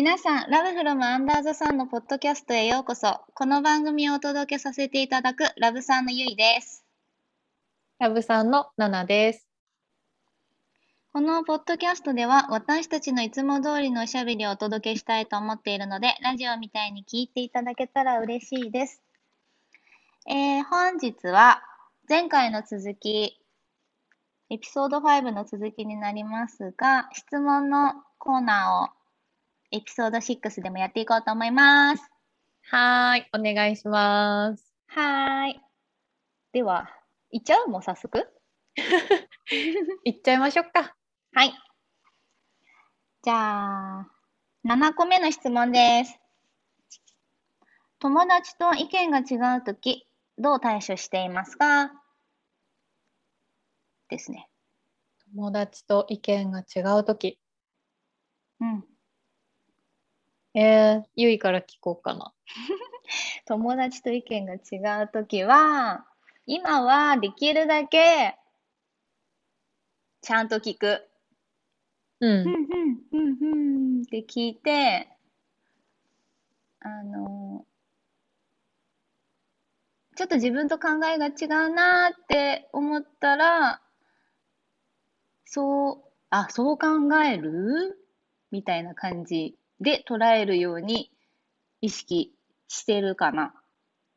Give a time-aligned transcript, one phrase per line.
[0.00, 3.20] 皆さん、ラブフロムアンダーザさんのポッドキャストへようこそ。
[3.34, 6.86] この番組をお届けさせていただくラブさんのゆいです。
[7.98, 9.46] ラブさんのナナです。
[11.12, 19.02] このポッドキャストでは私たちのいつも通りのおしゃべりをお届けしたいと思っているので、ラジオみたいに聞いていただけたら嬉しいです。
[20.26, 21.62] えー、本日は
[22.08, 23.38] 前回の続き、
[24.48, 28.99] エピソード5の続きになりますが、質問のコーナーを
[29.72, 32.10] エピソード6でもやっていこうと思います。
[32.70, 34.74] はーい、お願いします。
[34.88, 35.60] はーい。
[36.52, 36.90] では、
[37.30, 37.68] いっちゃう？
[37.68, 38.28] もう早速？
[40.04, 40.96] いっちゃいましょうか。
[41.32, 41.52] はい。
[43.22, 44.10] じゃあ、
[44.64, 46.18] 7個目の質問です。
[48.00, 51.92] 友達と意見が違うとき、どう対処していますか？
[54.08, 54.48] ですね。
[55.32, 57.38] 友達と意見が違うとき。
[58.60, 58.89] うん。
[60.54, 62.32] えー、ゆいから聞こうかな。
[63.46, 66.06] 友達と意見が違うときは、
[66.46, 68.36] 今はできるだけ、
[70.22, 71.08] ちゃんと聞く。
[72.20, 75.08] うんふんふん、ふんふんって聞いて、
[76.80, 77.66] あの、
[80.16, 83.82] ちょっと自分と考えが違うなって思ったら、
[85.44, 86.88] そう、あ、そう考
[87.24, 87.98] える？
[88.50, 91.10] みたいな感じで捉えるように
[91.80, 92.34] 意識
[92.68, 93.54] してるかな、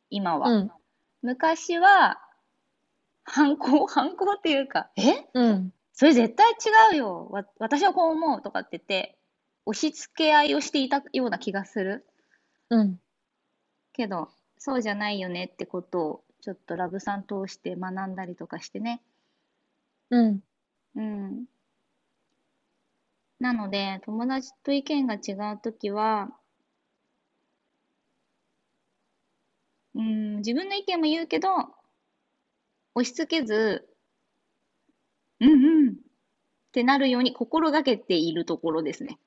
[0.10, 0.50] 今は。
[0.50, 0.72] うん、
[1.22, 2.20] 昔は、
[3.24, 5.28] 反抗 反抗っていうか、え？
[5.34, 7.28] うん、それ絶対違うよ。
[7.32, 9.18] わ、私はこう思うとかって言って、
[9.66, 12.06] 押し付け合いをしていたような気がする。
[12.70, 13.00] うん、
[13.94, 19.02] けど、そうじゃないよねってことを、ちょっとラブさん通して学んだりとかしてね。
[20.10, 20.44] うん、
[20.96, 21.46] うん。
[23.44, 26.30] なので、友達と意見が違うときは、
[29.96, 31.50] うん、自分の意見も言うけど、
[32.96, 33.88] 押し付けず、
[35.40, 35.96] うんうんっ
[36.74, 39.20] てなるように心がけているところですね。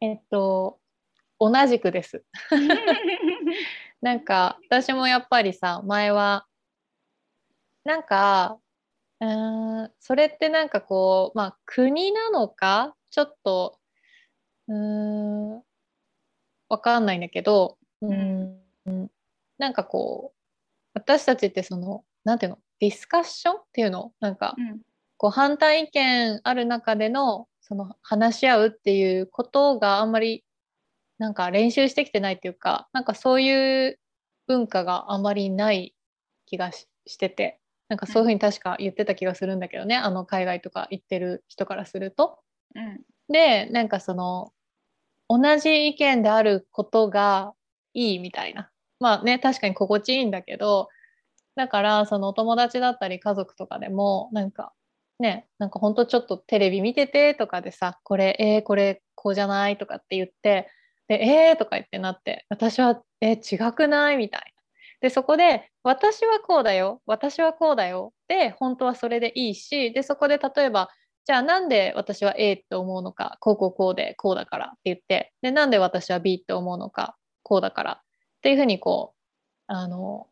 [0.00, 0.78] えっと、
[1.38, 2.24] 同じくです。
[4.02, 6.46] なんか、私もやっぱりさ、前は、
[7.84, 8.58] なんか、
[9.22, 13.78] うーん、それってなんかこう、まあ、国なのか、ちょっと、
[14.68, 15.62] うーん、
[16.68, 18.14] わかんないんだけど、うー
[18.90, 19.10] ん、
[19.58, 20.38] なんかこう、
[20.94, 24.12] 私たちってその、なんていうの、ディスカッションっていうの？
[24.20, 24.80] なんか、うん。
[25.18, 30.44] こう反対意見ある中でのその話し合うっていうことがあんまり
[31.18, 34.00] なんか練習してきてないっていうかなんかそういう
[34.48, 35.94] 文化があんまりない
[36.46, 37.60] 気がししてて
[37.92, 42.38] なんかそういうふうに確か言ってた気がするんだけどねあの海外とか行ってる人からすると。
[42.74, 44.52] うんでなんかその
[45.28, 47.52] 同じ意見であることが
[47.94, 50.88] いいみたいなまあね確かに心地いいんだけど
[51.54, 54.72] だからそのお友達だったり家族とかでもなんか
[55.18, 60.68] ねなんかほんとちょっとテレビ見ててとかでさこれえー、これこうじゃないとかって言って
[61.08, 64.51] でえー、とか言ってなって私はえー、違くないみたいな。
[65.02, 70.88] でそこで私はこうだよ私はこうだよで本当はそれでいいしでそこで例えば
[71.24, 78.00] じゃあなんで私は A って思うのかこうこうこうでこうだからって言ってでなんで私は B って思うのかこうだからっ
[78.42, 79.14] ていうふうにこ
[79.68, 80.28] うあの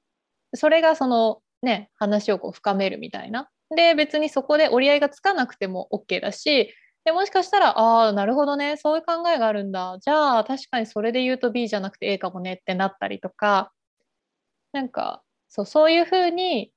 [0.55, 3.49] それがそのね話をこう深めるみたいな。
[3.75, 6.75] で別にそこで折り合いがつかなくても OK だし
[7.05, 9.99] でもしかしたらああなるほどねそういう考えがあるんだ。
[10.01, 13.73] じゃあ確かにそれで言うと B じゃなくて A かもねってなったりとか
[14.73, 16.73] なんかそうそういうふうに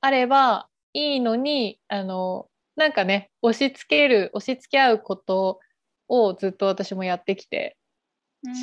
[0.00, 5.60] あればいいのにあのなんかね押し付ける押し付け合うこと
[6.08, 7.76] をずっと私もやってきて。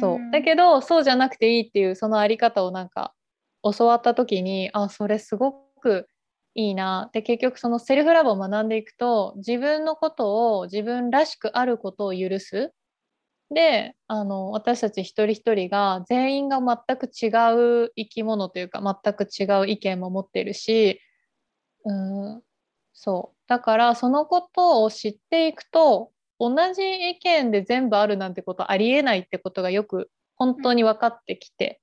[0.02, 0.32] そう。
[0.32, 3.14] だけどそうじゃなくていいっていうそのあり方をなんか
[3.64, 6.08] 教わった時にあそれすごく
[6.56, 12.74] いいなで結局そのセルフラブを学んでいくと自分のことを自分らしくあることを許す
[13.52, 17.28] であの私たち一人一人が全員が全く違
[17.86, 21.02] う生き物というか全く違う意見も持ってるし
[21.86, 21.94] う
[22.38, 22.44] ん
[22.94, 23.38] そう。
[23.48, 31.82] だからそのことを知っていくと同じ意見で全部あるなんてことありえないってことがよく本当に分かってきて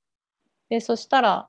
[0.70, 1.48] でそしたら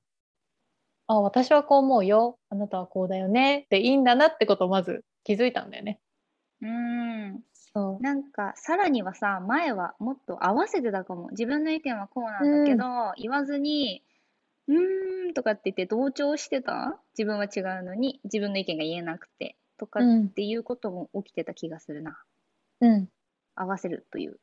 [1.07, 2.37] あ私はこう思うよ。
[2.49, 3.65] あなたはこうだよね。
[3.69, 5.99] でいいんだなってことをまず気づいたんだよね。
[6.61, 7.41] うん。
[7.77, 8.03] そう。
[8.03, 11.29] なんかさらにはさ前はもっと合わせてたかも。
[11.29, 12.83] 自分の意見はこうなんだけど、
[13.17, 14.03] 言わずに
[14.67, 16.99] うーんとかって言って同調してた？
[17.17, 22.17] 自分は違うのに自分の意見が言えなくてとかうんっていうことも起きてた気がするな。
[22.81, 23.09] うん、
[23.55, 24.39] 合わせるという。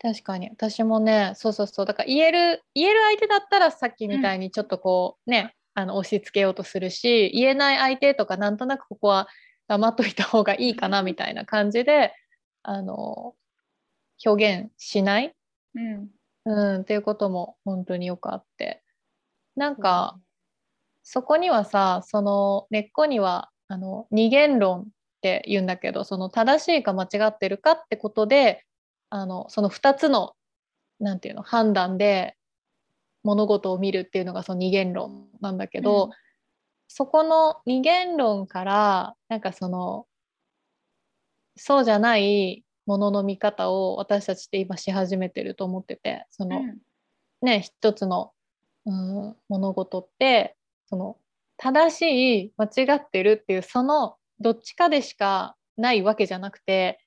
[0.00, 0.48] 確かに。
[0.48, 1.86] 私もねそうそうそう。
[1.86, 9.28] だから言える言える相手だったらさっきみたいにちょっとこう、ねあの押し付けようとするし言えない相手とかなんとなくここは
[9.68, 12.14] 黙っといた方がいいかなみたいな感じで
[12.68, 13.34] あの
[14.24, 15.34] 表現しない、
[15.74, 16.10] うん。
[16.44, 18.82] うん、っていうことも本当によくあって。
[19.54, 20.18] なんか
[21.02, 24.84] そこにはさその根っこにはあの二元論っ
[25.22, 28.64] て言うんだけどその正しいか間違ってるかってことで
[29.08, 30.34] あのその2つの
[31.00, 32.36] なんていうの判断で
[33.22, 36.10] 物事を見るっていうのがその二元論なんだけど、うん。
[36.88, 40.06] そこの二元論からなんかその
[41.56, 46.78] そうじゃないものの見方を私たちって今し始めてると思っててその、うん。
[47.42, 48.32] ね一つの、
[48.86, 50.56] うん、物事って
[50.88, 51.16] その
[51.58, 57.00] 正しい間違ってるっていうそのどっちかでしかないわけじゃなくて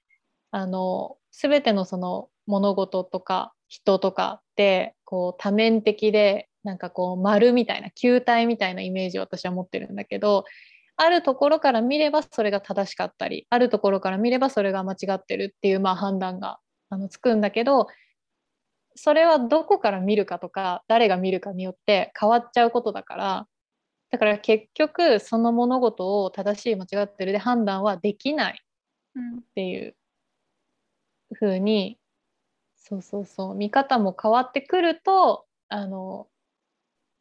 [0.51, 10.45] あの全てのその物事とか人とかってこう多面的でなんかこう丸みたいな球体みたいなイメージを私は持ってるんだけど
[11.01, 16.59] あるところから見ればそれが正しかったりあるところから見ればそれが間違ってるっていうまあ判断が
[16.89, 17.87] あのつくんだけど
[18.95, 23.47] それはどこから見るかとか誰が見るかによって変わっちゃうことだから
[24.11, 28.61] だから結局その物事を正しい間違ってるで判断はできない
[29.15, 29.95] っていう
[31.39, 31.97] 風に
[32.75, 36.27] そうそうそう見方も変わってくるとあの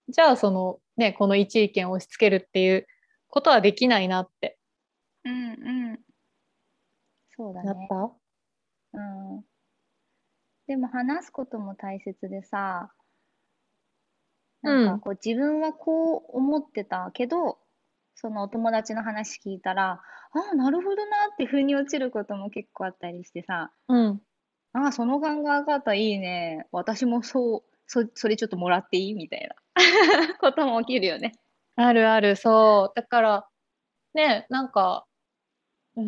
[0.09, 2.89] じゃあそのねこの一意見を押し付けるっていう
[3.29, 4.59] ことはできないなって
[5.25, 6.01] うんうん。
[7.31, 7.67] そうだね。
[7.67, 7.95] なった、
[8.95, 9.01] う
[9.41, 9.45] ん。
[10.69, 12.93] でも話すことも大切でさ、
[14.63, 17.59] なんうんかこう自分はこう思ってたけど、
[18.15, 20.01] そのお友達の話聞いたら、あ
[20.53, 24.23] あ、なるほどなって腑に落ちることも結構あったりしてさ、うん
[24.73, 26.67] ああ、その考え方いいね。
[26.73, 29.15] 私もそう、そ、それちょっともらっていい？
[29.15, 29.55] みたいな
[30.39, 31.33] ことも起きるよね。
[31.79, 32.37] あるある。
[32.37, 32.93] そう。
[32.97, 33.49] だから
[34.15, 35.07] ねなんか
[35.97, 36.05] うー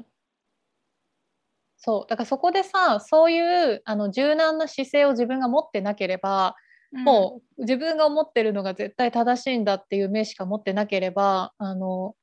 [0.00, 0.06] ん。
[1.76, 2.06] そう。
[2.08, 3.40] だからそこでさそうい
[3.74, 6.56] うあの柔軟な姿勢を自分が持ってなければ
[7.04, 12.14] もう自分が思ってるのが絶対正しいんだっていう目しか持ってなければあの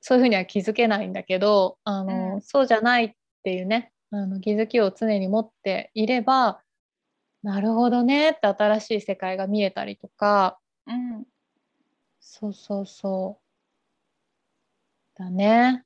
[0.00, 2.42] そういうふうには気づけないんだけどあの、うん。
[2.42, 3.12] そうじゃないっ
[3.44, 6.60] ていうねあの気づきを常に持っていれば
[7.42, 11.24] なるほどねって新しい世界が見えたりとかうん、うん、
[12.24, 13.40] そうそうそ
[15.16, 15.18] う。
[15.18, 15.84] だね、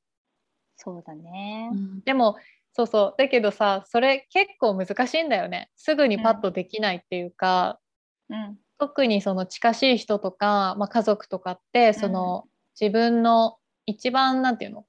[0.77, 1.71] そうだね。
[1.73, 2.01] うん。
[2.03, 2.37] でも
[2.73, 3.15] そうそう。
[3.17, 5.71] だけどさそれ結構難しいんだよね。
[5.77, 7.81] すぐにパッとできないっていうか、
[8.29, 12.45] うん、特にその近しい人とか、まあ、家族とかってその、
[12.79, 14.85] 自分の一番なんていうの？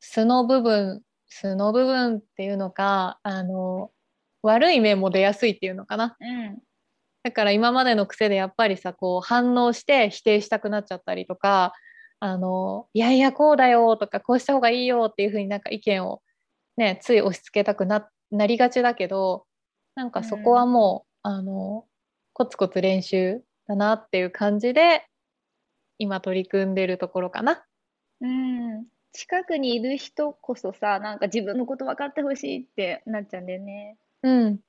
[0.00, 3.90] 素の部分素の部分っていうのかあの
[4.42, 6.16] 悪い面も出やすいっていうのかな。
[6.18, 6.58] うん、
[7.22, 11.72] だから今までの癖でやっぱりさこう反応して否定したくなっちゃったりとか
[12.20, 16.22] あのいやいやこうだよとかこうした方がいいよっていうふうになんか意見を
[16.76, 19.44] ねつい押し付けたくななりがちだけど
[19.98, 21.84] なんかそこはもう、あの
[22.32, 25.04] コツコツ練習だなっていう感じで
[25.98, 27.64] 今取り組んでるところかな。
[28.20, 28.86] うん。
[29.12, 33.96] 近くにいる人こそさ、なんか自分のこと分かってほしいってなっちゃうんだよね。
[34.22, 34.60] うん、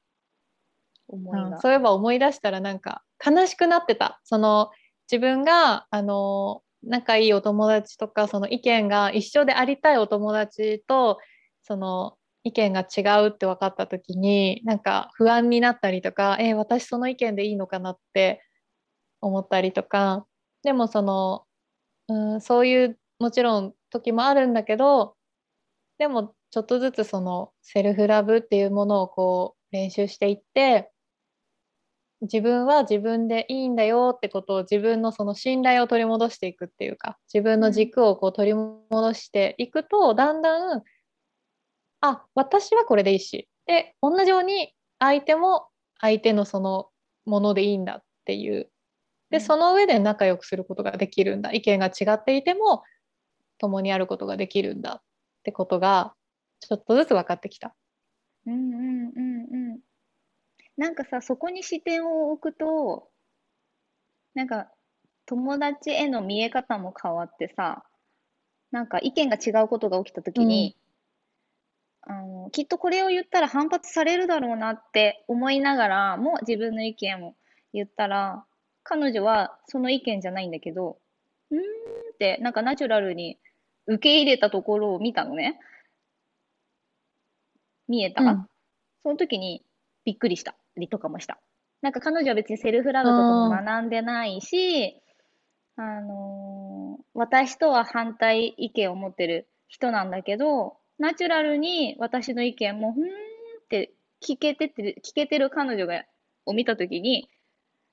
[1.09, 1.47] 思いが。
[1.47, 4.69] うんそういえば思い出したらなんか悲しくなってたその
[5.11, 11.19] 自分があの仲いいお友達とかその意見が一緒でありたいお友達と
[11.63, 18.41] その意見が違うって分かった時になんか不安になったりとかえー私その意見でいいのかなって
[19.21, 20.25] 思ったりとか
[20.63, 21.45] でもその、
[22.07, 25.15] うん、そういうもちろん時もあるんだけど
[25.97, 30.91] でもちょっとずつそのセルフラブっていうものをこう練習していって
[32.21, 40.83] 自分は自分でいいんだよってことを自分のその信頼を取り戻していくっていうか自分の軸をこう取り戻していくとだんだん
[42.01, 45.67] あ私はこれでいいしで同じように相手も
[46.01, 46.89] 相手のその
[47.25, 48.67] ものでいいんだっていううん
[49.29, 52.83] でその上で仲良くすることができるんだ意見が違っていても
[53.59, 55.03] 共にあることができるんだっ
[55.43, 56.15] てことが
[56.59, 57.75] ちょっとずつ分かってきた。
[58.47, 59.79] うんうんうんうん。
[60.79, 63.09] なんかさ、そこに視点を置くと、
[64.33, 64.71] なんか
[65.25, 67.83] 友達への見え方も変わってさ、
[68.71, 70.77] なんか意見が違うことが起きたときに、
[72.03, 77.35] あの、きっとこれを言ったら反発されるだろうなって思いながらも自分の意見を
[77.73, 78.45] 言ったら、
[78.83, 80.97] 彼女はその意見じゃないんだけど、
[81.51, 81.63] うーんっ
[82.17, 83.37] てなんかナチュラルに
[83.85, 85.59] 受け入れたところを見たのね。
[87.89, 88.47] 見えた、うん。
[89.03, 89.61] その時に
[90.05, 91.39] びっくりしたりとかもした。
[91.81, 95.01] なんか彼女は別にセルフラブとかも学んでないし、
[95.75, 96.69] あのー
[97.19, 103.09] 私とは反対意見を持ってる人なんだけど、ナチュラルに私の意見も、ふーんっ
[103.69, 103.91] て
[104.25, 106.05] 聞けてて、聞けてる彼女が、
[106.45, 107.29] を見たときに、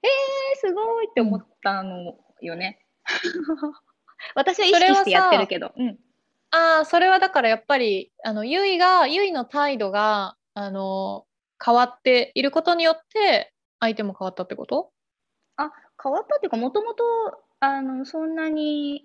[0.02, 2.78] えー、すごいって思ったのよね。
[4.36, 5.72] 私は意識してやってるけど。
[5.76, 5.98] うん。
[6.52, 11.26] ああ、それはだからやっぱり、あの、ゆいが、ゆいの態度が、あの、
[11.64, 14.90] 変わっていることによって、相手も変わったってこと？
[15.56, 15.72] あ、
[16.02, 17.04] 変わったっていうか、もともと、
[17.60, 19.04] あの、そんなに、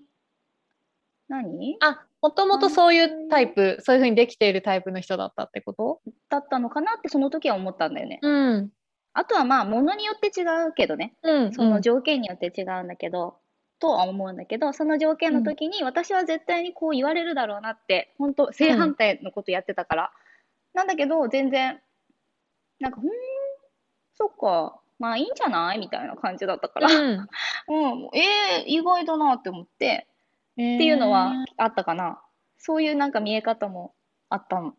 [1.27, 1.77] 何？
[1.81, 6.01] あ、もともとそういうタイプ、そういうふうにできているタイプの人だったってこと？
[6.29, 8.19] だったのかなってその時は思ったんだよね。
[8.21, 8.71] うん。
[9.13, 11.15] あとはまあ、ものによって違うけどね。
[11.23, 11.53] うん。
[11.53, 13.37] その条件によって違うんだけど、
[13.79, 20.11] とは思うんだけど、その条件の時に私は絶対にこう言われるだろうなって、本当正反対のことやってたから。
[20.73, 21.81] なんだけど、全然、
[22.81, 23.11] なんか、ふーん、
[24.13, 25.79] そっか、まあいいんじゃない？
[25.79, 26.87] みたいな感じだったから。
[26.87, 27.19] うん。
[27.69, 32.21] うん、えー、意外だなって思って、っっていうのはあったかな。
[32.57, 33.95] そういうなんか見え方も
[34.29, 34.75] あったの。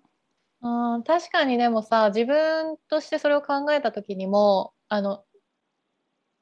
[0.61, 5.25] あー確かにでもさ自分としてそれを考えた時にもあの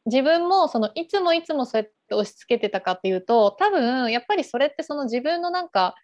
[0.05, 5.95] 自分もそのいつもいつもそうやって押し付けてたかっていうと多分やっぱりそれってその自分のなんか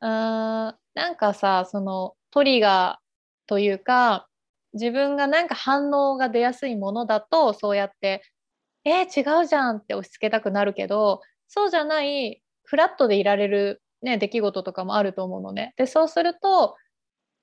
[0.00, 4.28] あーなんかさそのトリガーというか
[4.74, 8.22] 自分がなんか反応が出やすいものだとそうやって
[8.84, 15.74] 「えー、違うじゃん」って押し付けたくなるけどそうじゃないフラットでいられる、ね、出来事とかもあると思うのね。
[15.76, 16.76] でそうすると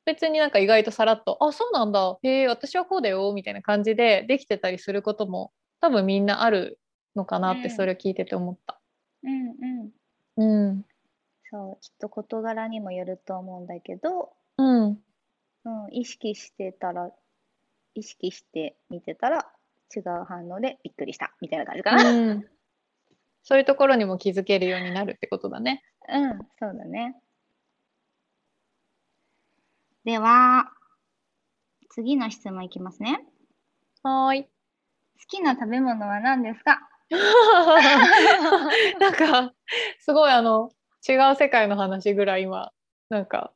[0.06, 6.80] 別になんか意外とさらっと「あそうなんだへえ私はこうだよ」みたいな感じでできてたりすることも多分みんなある
[7.16, 8.80] のかなってうんそれ聞いてて思った。
[9.24, 9.56] うん
[10.38, 10.70] うん。
[10.70, 10.86] うん
[11.54, 15.00] そう、きっと事柄にもよると思うんだけど、うん
[15.66, 17.12] うん、意識してたら、
[17.96, 19.52] 意識して見てたら
[19.96, 22.10] 違う反応でびっくりしたみたいな感じかな。
[22.12, 22.50] うん、
[23.44, 25.84] そういうところにも気づけるようになるってことだね。
[26.10, 27.16] うん、そうだね。
[30.04, 30.70] では、
[31.90, 33.26] 次の質問いきますね。
[34.04, 34.44] はーい。
[34.44, 34.50] 好
[35.28, 36.90] きな食べ物は何ですか？
[39.00, 39.54] なんか
[40.00, 40.72] すごいあの
[41.08, 42.72] 違う世界の話ぐらい今
[43.10, 43.54] なんか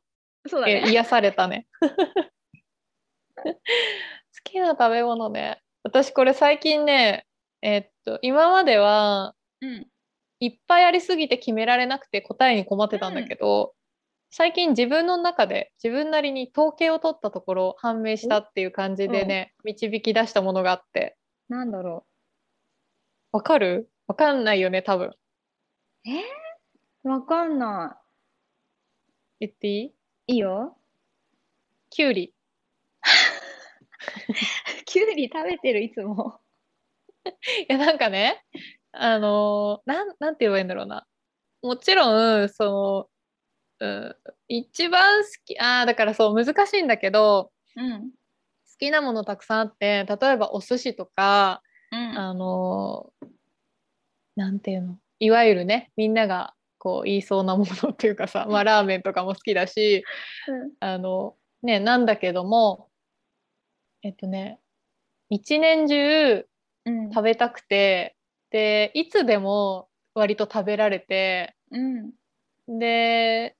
[0.48, 0.82] そうだね。
[0.86, 1.66] え癒されたね。
[3.36, 3.54] 好
[4.44, 5.60] きな食べ物ね。
[5.82, 7.26] 私これ最近ね、
[7.62, 9.86] えっと、今まではうん。
[10.40, 13.74] いっぱいありすぎて決められなくて答えに困ってたんだけど、
[14.30, 21.16] 最近自分の中で自分なりに統計を取ったところ判明したっていう感じでね、導き出したものがあって。
[21.48, 22.06] なんだろ
[23.32, 23.90] わかる？
[24.06, 25.16] わかんないよね、多分。
[27.04, 27.08] う。
[27.08, 28.00] わかんな
[29.40, 29.94] 言っていい？
[30.28, 30.34] い。
[30.34, 30.76] いいよ。
[31.90, 32.34] きゅうり。
[34.84, 36.40] きゅうり食べてる、いつも。
[37.68, 38.44] いや、なんかね、
[38.92, 41.06] あのーなん、なんて言えばいいんだろうな。
[41.62, 43.08] もちろん、そ
[43.80, 44.16] の、うん、
[44.48, 48.10] 一番好き、ああ、だからそう、難しいんだけど、うん。
[48.10, 48.16] 好
[48.78, 52.18] きなものたくさんあって、例えばお寿司とか、うん。
[52.18, 53.28] あのー
[54.36, 60.04] なんていうの、いわゆるね、みんながこう言いそうなものっていうかさ、まあ、ラーメンとかも好きだし、
[60.80, 62.88] あの、ね、なんだけども、
[64.02, 64.60] えっとね、
[65.30, 66.46] 一年中
[66.88, 67.10] うん。
[67.10, 68.16] 食べたくて、
[68.50, 72.78] で、いつでも割と食べられて、うん。
[72.78, 73.56] で、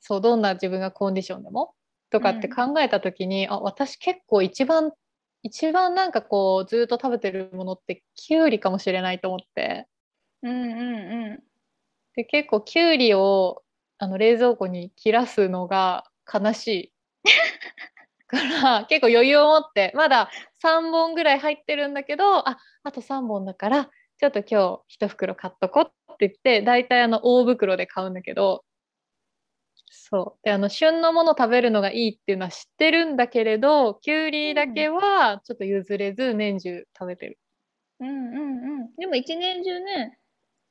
[0.00, 1.74] そう、どんな自分がコンディションでも
[2.10, 4.92] とかって考えた時に、あ、私結構一番、
[5.42, 9.86] 一番なんかこう、ずっと食べてるものってキュウリかもしれないと思って、
[10.42, 11.42] うんうんうん。
[12.16, 13.62] で、結構キュウリを
[13.98, 16.92] あの冷蔵庫に切らすのが悲しい。
[18.26, 20.30] から結構余裕を持ってまだ
[20.62, 25.84] 3本ぐらい入ってるんだけどああと3本だからちょっと今日1袋買っとこう
[26.14, 28.64] って言って大体あの大袋で買うんだけど
[29.90, 37.38] そうであの旬のもの食べるのがいいっていうのは知ってるんだけれどきゅうりだけはちょっと譲れず年中食べてる。
[38.00, 38.96] うんうんうん。
[38.96, 40.18] でも一年中ね、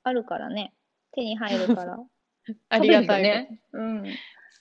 [0.03, 0.73] あるからね。
[1.11, 1.97] 手に入るから。
[2.69, 3.61] ありがたいね。
[3.73, 4.05] うん。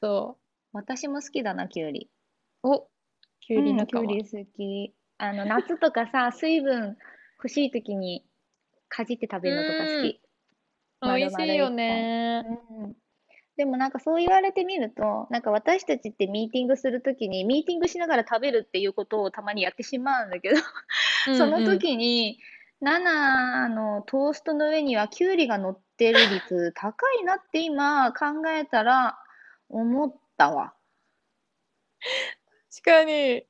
[0.00, 0.38] そ
[0.72, 2.10] 私も好きだな、きゅうり。
[2.62, 2.90] うお
[3.40, 4.94] きゅうりうん、きゅうり好き。
[5.18, 6.96] あの、夏とかさ、 水分
[7.36, 8.24] 欲しい時に
[8.88, 10.20] かじって食べるのとか好き。
[11.02, 12.44] 美味しいよね。
[12.70, 12.96] うん
[13.60, 20.56] でもなんかそう言われてみると、なんか私たちってミーティングするときに、ミーティングしながら食べるっていうことをたまにやってしまうんだけど、
[21.36, 22.38] その時に、
[22.82, 29.18] 7のトーストの上にはきゅうりが乗ってる率高いなって今考えたら
[29.68, 30.74] 思ったわ。
[32.82, 33.44] かに。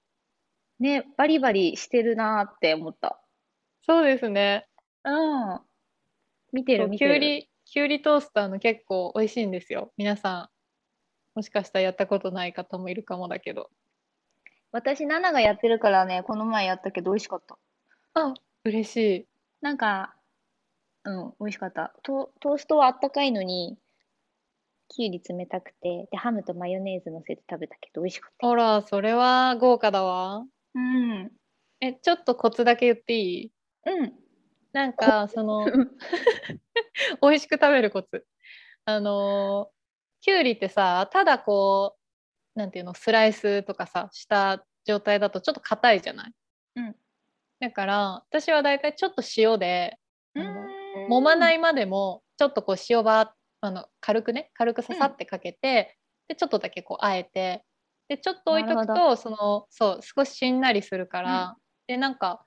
[0.79, 3.21] ね、バリバリしてるなーって思った。
[3.83, 4.67] そうですね。
[5.05, 5.61] うん。
[6.53, 7.13] 見てる見てる。
[7.13, 9.93] きゅうり、きゅうりトースターの結構美味しいんですよ。
[9.97, 10.51] 皆さ
[11.35, 13.71] ん、もしかしたらやったことない方もいるかもだけど。
[14.73, 17.59] 私、ナナがやってるからね、この前やったけど美味しかった。
[18.15, 18.35] あ、
[18.65, 19.27] 嬉しい。
[19.63, 20.17] なんか、
[21.05, 21.95] うん、美味しかった。
[22.03, 23.79] ト、トーストはあったかいのに、
[24.89, 28.47] きゅうり冷たくて、で、ハムとマヨネーズ乗せて食べたけど美味しかった。
[28.47, 30.47] ほら、それは豪華だわ。
[30.75, 31.31] うん。
[31.81, 33.53] え、ちょっとコツだけ言っていい？
[33.87, 34.13] うん。
[34.73, 35.73] なんか、その、
[37.23, 38.27] 美味しく食べるコツ。
[38.87, 41.99] あのー、きゅうりってさ、ただこ
[42.57, 46.35] う、なんていうの、スライスとかさ、した状態だとちょっと硬いじゃない？
[46.77, 46.97] うん。
[47.61, 49.99] だから、私はだいたいちょっと塩で、
[51.09, 55.97] 揉まないいまでも、ちょっとこう塩ば、あの、軽くね、軽くささってかけて、
[56.29, 57.65] で、ちょっとだけこう、あえて、
[58.09, 61.57] で、ちょっと置いとくと、その、そう、少ししんなりするから、
[61.87, 62.47] で、なんか、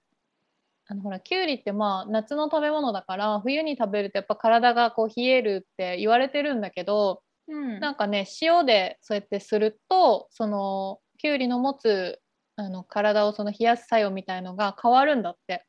[0.86, 7.80] あのほらきゅうりってまあ夏の食べ物だから冬に食べるとやっぱ体がこう冷えるって言われてるんだけどうん。
[7.80, 12.20] なんかね塩でそうやってするとそのきゅうりの持つ
[12.56, 15.66] あの体をその冷やす作用みたいのが変わるんだって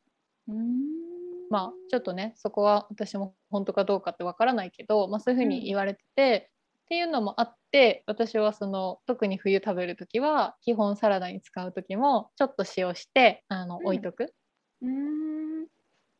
[0.49, 1.05] うーん。
[1.51, 6.51] まあちょっとねそこは私も本当かどうかってわからないけど、まあ、そういうふうに言われてて、
[6.85, 14.35] っていうのもあって私はその特に冬食べる時は基本サラダに使う時もちょっと塩してあのうん置いとく。
[14.83, 15.67] うーん。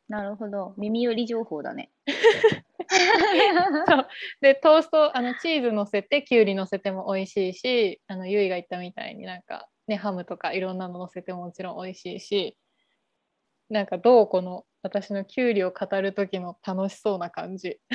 [0.07, 0.73] なるほど。
[0.77, 1.91] 耳寄り情報だね。
[3.87, 4.07] そう
[4.41, 12.57] でトーストあのチーズ乗せてきゅうり乗せても美味しいしあのゆいが言ったみたいになんかねハムとかいろんなの乗せてももちろん美味しいし
[13.69, 17.79] なんかどうこの私のきゅうりを語る時の楽しそうな感じ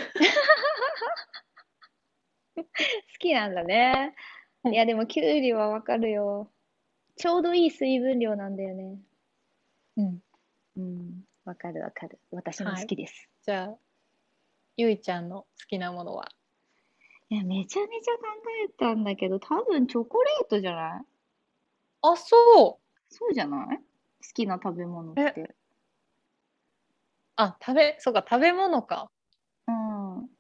[2.57, 2.65] 好
[3.19, 4.15] きなんだね。
[4.65, 6.53] うんいや、でも、きゅうりはわかるよ。
[7.17, 8.99] ちょうどいい水分量なんだよね。
[9.97, 10.23] うん
[10.77, 11.25] うん。
[11.45, 12.19] わかるわかる。
[12.31, 13.29] 私も好きです。
[13.43, 13.79] じゃあ
[14.77, 16.29] ゆいちゃんの好きなものは？
[17.31, 18.23] いや、めちゃめちゃ考
[18.67, 21.05] えたんだけど、多分チョコレートじゃない？
[22.03, 23.15] あそう。
[23.15, 23.77] そうじゃない？
[23.79, 23.83] 好
[24.35, 25.55] きな食べ物って。
[27.37, 29.11] あ食べそうか食べ物か。
[29.69, 30.31] うん。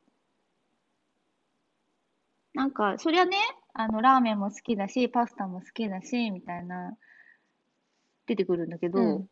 [2.54, 3.36] なんか、そりゃね、
[3.74, 6.96] あの、ラーメンも好きだし、パスタも好きだし、みたいな、
[8.26, 9.28] 出てくるんだけど、うん。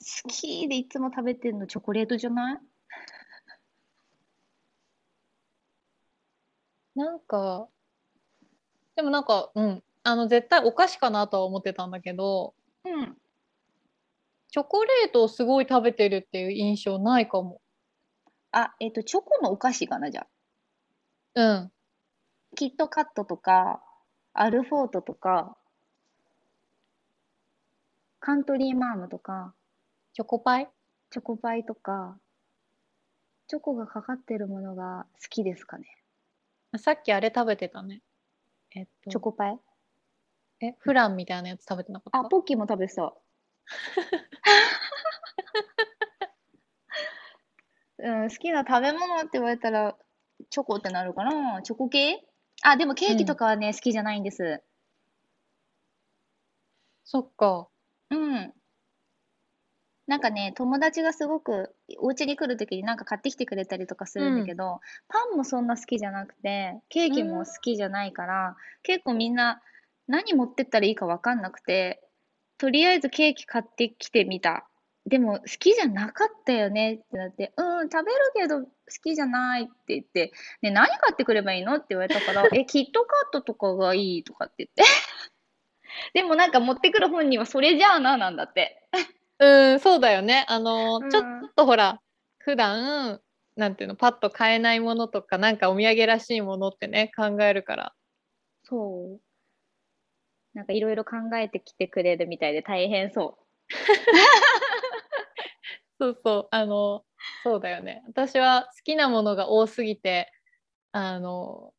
[0.00, 2.58] 好きでいつも食べてるのチョコレートじゃない？
[6.96, 7.68] なんか
[8.96, 12.54] でもなんかうんあの絶対お菓子かなとは思ってたんだけど
[12.84, 13.16] うん。
[14.50, 17.60] チョコレートをすごい食べてるっていう印象ないかも
[18.52, 20.28] あ、えっと、チョコのお菓子かな、じゃあ。
[21.34, 21.72] うん
[22.54, 23.82] キットカットとか、
[24.32, 25.56] アルフォートとか、
[28.20, 29.54] カントリーマームとか、
[30.12, 30.68] チョコパイ？
[31.10, 32.16] チョコパイとか、
[33.48, 35.88] チョコがかかってるものが好きですかね。
[36.78, 38.02] さっきあれ食べてたね。
[38.74, 39.58] えっと、チョコパイ？
[40.60, 42.18] え、フランみたいなやつ食べてなかった？
[42.18, 43.14] あ、ポッキーも食べてた。
[47.98, 49.96] うん、好きな食べ物って言われたら、
[50.50, 51.62] チョコってなるかな？
[51.62, 52.26] チョコ系？
[52.62, 54.62] あ、でもケーキとかはね、好きじゃないんです。
[57.04, 57.68] そっか。
[58.10, 58.52] うん。
[60.06, 69.62] なんかね、友達がすごくお家に来るときになんか買ってきてくれたりとかするんだけど、パンもそんな好きじゃなくて、ケーキも好きじゃないから、結構みんな
[70.06, 72.02] 何持ってったらいいかわかんなくて、
[72.58, 74.66] とりあえずケーキ買ってきてみた。
[75.06, 78.68] でも好きじゃなかったよねってなって、うん、食べるけど好
[79.02, 84.82] きじゃないって言って、ね、何買ってくればいいのって言われたから、 え、キットカットとかがいいとかって言って。
[86.14, 88.88] でもなんか持ってくる本人はそれじゃあな、なんだって。
[89.44, 90.44] うん、そうだよね。
[90.48, 92.00] あの、うんちょっとほら、
[92.38, 93.20] 普段、
[93.56, 97.94] なんていうの、パッと買えないものとか、なんかお土産らしいものってね、考えるから。
[98.64, 99.20] そう。
[100.54, 103.38] なんかいろいろ考えてきてくれるみたいで大変そ
[105.98, 107.04] そうそう、あの、
[107.42, 108.02] そうだよね。
[108.06, 110.30] 私は好きなものが多すぎて、
[110.92, 111.72] あの、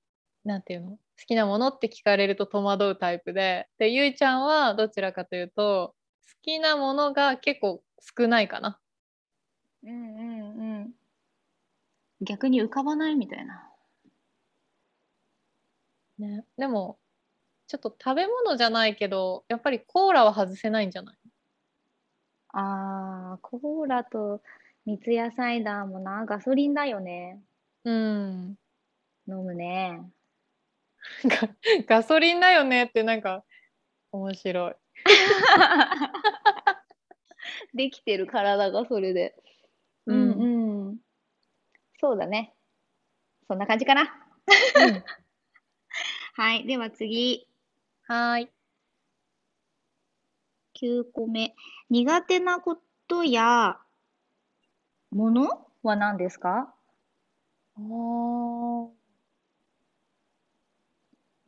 [0.43, 5.95] なんていうの好きなものって聞かれると戸惑うタイプで、で、ゆいちゃんはどちらかというと、好
[6.43, 7.83] きなものが結構
[8.17, 8.79] 少ないかな。
[9.83, 9.88] う。
[9.88, 10.95] うんうんうん。
[12.19, 13.71] 逆に浮かばないみたいな。
[16.17, 16.99] ね、でも、
[17.67, 21.17] ちょっと食べ物じゃないけど、やっぱりコーラは外せないんじゃない？
[22.49, 24.41] あー、コーラと
[24.85, 27.41] 三ツ矢サイダーもな、ガソリンだよね。
[27.83, 28.57] うん。
[29.27, 30.11] 飲むね。
[31.88, 33.43] ガガソリンだよねってなんか
[34.11, 34.75] 面白い。
[37.73, 39.36] できてる体がそれで。
[40.08, 40.97] ううんんうん。
[41.99, 42.53] そうだね。
[43.47, 44.03] そんな感じかな。
[44.03, 44.05] う
[44.91, 45.03] ん
[46.36, 46.67] はい。
[46.67, 47.47] では次。
[48.08, 48.49] はーい。
[50.73, 51.55] 9個目。
[51.89, 52.77] 苦手なこ
[53.08, 53.79] とや
[55.12, 56.73] ものは何ですか？
[57.77, 58.95] おー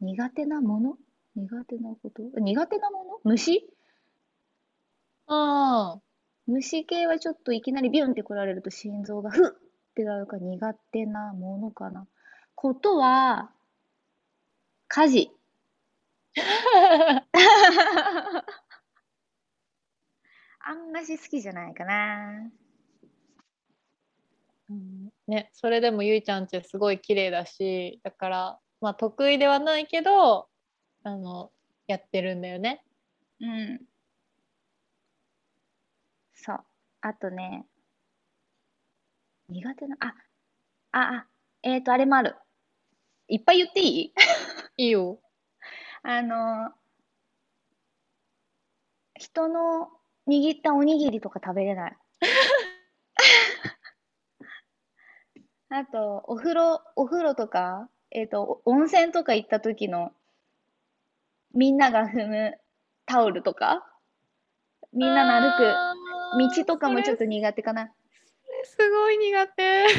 [0.01, 0.97] 苦手なもの？
[1.35, 2.21] 苦手なこと？
[2.39, 3.69] 苦手なもの虫？
[5.27, 5.99] あ
[6.47, 9.53] 虫系はちょっといきなりビュンって来られると心臓がふっっ
[9.97, 12.05] てなるから苦手なものかな。
[12.53, 13.49] ことは、
[14.87, 15.31] 家事。
[16.35, 16.37] ー
[20.59, 22.51] あんまし好きじゃないかな。
[24.69, 30.49] うんね、それでもゆいちゃんちすごい綺麗だしだからまあ得意ではないけど
[31.03, 31.51] あの
[31.87, 32.83] やってるんだよね。
[33.39, 33.87] うん。
[36.33, 36.65] そう。
[37.01, 37.65] あとね、
[39.49, 40.13] 苦手な、あ、
[40.91, 41.27] あ、あ、
[41.63, 42.35] えっと、あれもある。
[43.27, 44.13] いっぱい言っていい？
[44.77, 45.19] いいよ。
[46.03, 46.73] あの、
[49.15, 49.89] 人の
[50.29, 51.97] 握ったおにぎりとか食べれない。
[55.69, 60.11] あと、お風呂、お風呂とか、えっと、温泉とか行った時の、
[61.53, 62.57] みんなが踏む
[63.07, 63.83] タオルとか、
[64.93, 65.73] みんなの歩く
[66.55, 67.91] 道とかもちょっと苦手かな。
[68.63, 69.87] すごい苦手。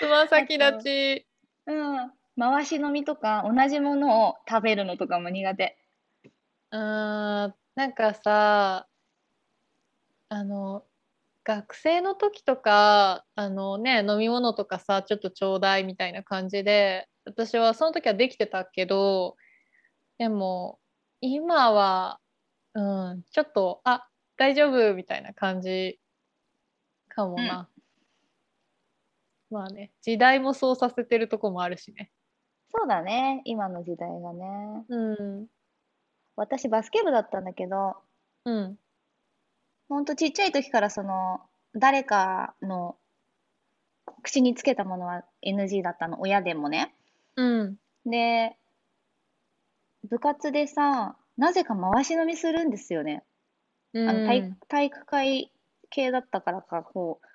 [0.00, 1.26] つま先立ち。
[1.66, 2.12] うん。
[2.38, 5.78] 回し飲みとか、同じものを食べるのとかも苦手。
[6.70, 8.86] あーなんかさ
[10.28, 10.84] あの
[11.44, 19.36] 学生の時とかあのね飲み物とかさちょっとちょうだいみたいな感じで私はその時はできてたけど
[20.18, 20.78] でも
[21.20, 22.20] 今は
[22.74, 25.98] うんちょっとあ大丈夫みたいな感じ
[27.08, 27.68] かもな、
[29.50, 32.10] まあね時代もそうさせてるとこもあるしね。
[32.70, 34.84] そうだね、今の時代がね。
[34.88, 35.46] うん。
[36.36, 37.96] 私、バスケ部だったんだけど、
[38.44, 38.78] うん。
[39.88, 41.40] ほんとちっちゃい時からその、
[41.74, 42.96] 誰かの
[44.22, 46.94] 口につけたものは NG だったの、親でもね。
[47.36, 47.76] うん。
[48.04, 48.56] で、
[50.04, 53.24] 部活でさ、なぜか回し飲みするんですよね。
[53.94, 55.52] うあの体ん体育会
[55.90, 57.26] 系だったからか、こう、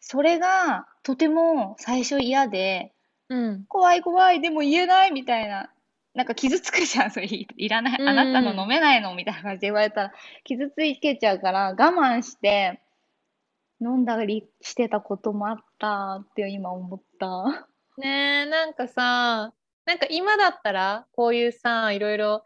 [0.00, 2.92] それがとても最初嫌で、
[3.28, 5.70] うん怖い怖い、でも言えないみたいな。
[6.12, 7.98] なんか傷つくじゃん、それいいらない。
[8.00, 9.14] あなたの飲めないの？
[9.14, 12.80] みたいな感じで言われたら、傷つけちゃうから我慢して
[13.80, 17.68] 飲んだりしてたこともあったって今思った。
[17.96, 19.52] ねえなんかさ
[19.86, 22.42] なんか今だったらこういうさいろいろ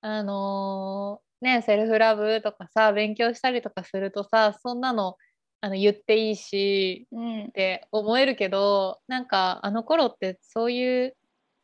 [0.00, 5.16] あのーねセルフラブとかさ勉強したりとかするとさそんなの
[5.60, 7.52] あの言っていいしうんっ。
[7.52, 11.16] て思えるけどなんかあの頃ってそういう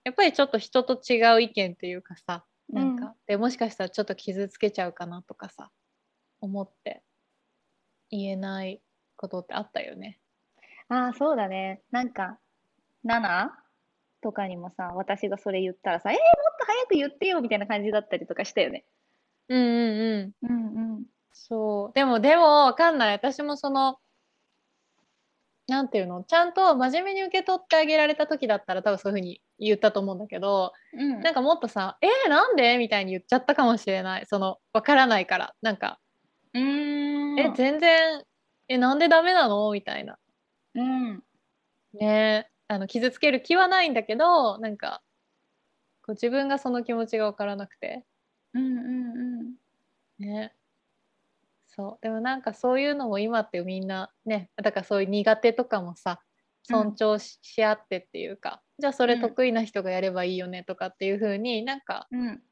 [0.04, 5.70] やっぱりちょっと人と違う意見っていうかさなんか、でもしかしたらちょっと傷つけちゃうかなとかさ
[6.40, 7.02] 思って
[8.10, 8.82] 言えない
[9.16, 10.18] ことってあったよね。
[10.88, 11.82] ああ、そうだね。
[11.90, 12.38] なんか、
[13.04, 13.50] 7
[14.20, 16.24] とかにもさ、私がそれ言ったらさ、えー、もっ
[16.58, 18.84] と早く言ってよみたいな感じだったりとかしたよね。
[19.48, 21.04] うんうんうんうんうん。
[21.32, 21.92] そう。
[21.94, 23.12] でも、でも、わかんない。
[23.14, 23.98] 私もその、
[25.68, 32.78] なんていうの、ちゃんと真面目に受け取ってあげられた時だったら、多分そういうふうに言ったと思うんだけど、うんなんかもっとさ、えー、なんで？
[32.78, 34.26] みたいに言っちゃったかもしれない。
[34.26, 35.54] その、わからないから。
[35.60, 36.00] なんか、
[36.54, 37.38] うーん。
[37.38, 38.24] え、全然、
[38.68, 39.70] え、なんでダメなの？
[39.70, 40.18] みたいな。
[40.74, 41.22] うん。
[41.92, 45.02] ねあの、傷つける気はないんだけど、なんか、
[46.02, 48.04] こう自分がその気持ちがわからなくて。
[48.54, 49.58] うんうんうん。
[50.18, 50.52] ね。
[51.70, 51.98] そう。
[52.02, 56.20] でもなんかそういうのも今ってみんなね、だからそういう苦手とかもさ、
[56.62, 62.42] 尊重し,、し合ってっていうか、じゃあそれ得意な人がやればいいよねとかっていう風になんかうん。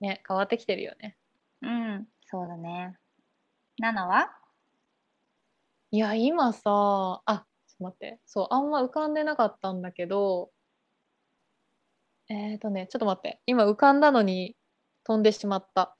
[0.00, 1.16] ね、変わってきてるよね。
[1.62, 2.08] うん。
[2.26, 2.98] そうだね。
[3.78, 4.30] 7は？
[5.92, 7.46] いや、今さ、あ、
[7.84, 8.20] 待って。
[8.26, 10.50] そう、あんま浮かんでなかったんだけど、
[12.28, 13.40] えーとね、ちょっと待って。
[13.46, 14.56] 今浮かんだのに
[15.04, 15.96] 飛んでしまった。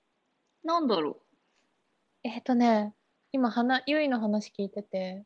[0.64, 1.20] なんだろ
[2.24, 2.94] えーとね、
[3.32, 5.24] 今、花、ゆいの話聞いてて、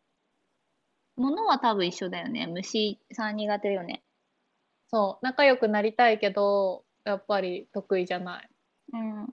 [1.17, 1.23] う。
[1.23, 2.47] ものは多分一緒だよね。
[2.47, 4.03] 虫さん苦手だよね。
[4.89, 8.51] そう、仲良くなりたいけど、やっぱり得意じゃない。
[8.93, 9.23] うん。
[9.23, 9.29] は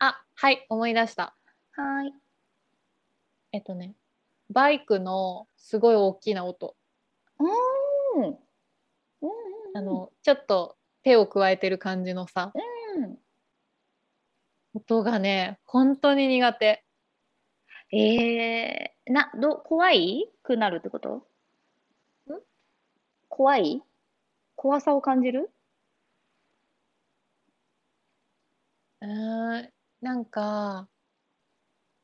[0.00, 1.34] あ、はい、思い出した。
[1.78, 2.14] ーい。
[3.52, 3.94] えっとね、
[4.50, 6.76] バイクのすごい大きな音。
[7.38, 8.38] うーん。
[9.74, 12.52] あのちょっと手を加えてる感じのさ。
[12.96, 13.18] うん。
[14.74, 16.84] 音がね本当に苦手。
[17.90, 20.30] えー、な、ど、怖い？
[20.42, 21.14] くなるってこと？
[21.16, 21.22] ん？
[23.28, 23.82] 怖い？
[24.56, 25.50] 怖さを感じる？
[29.00, 30.88] うーんなんか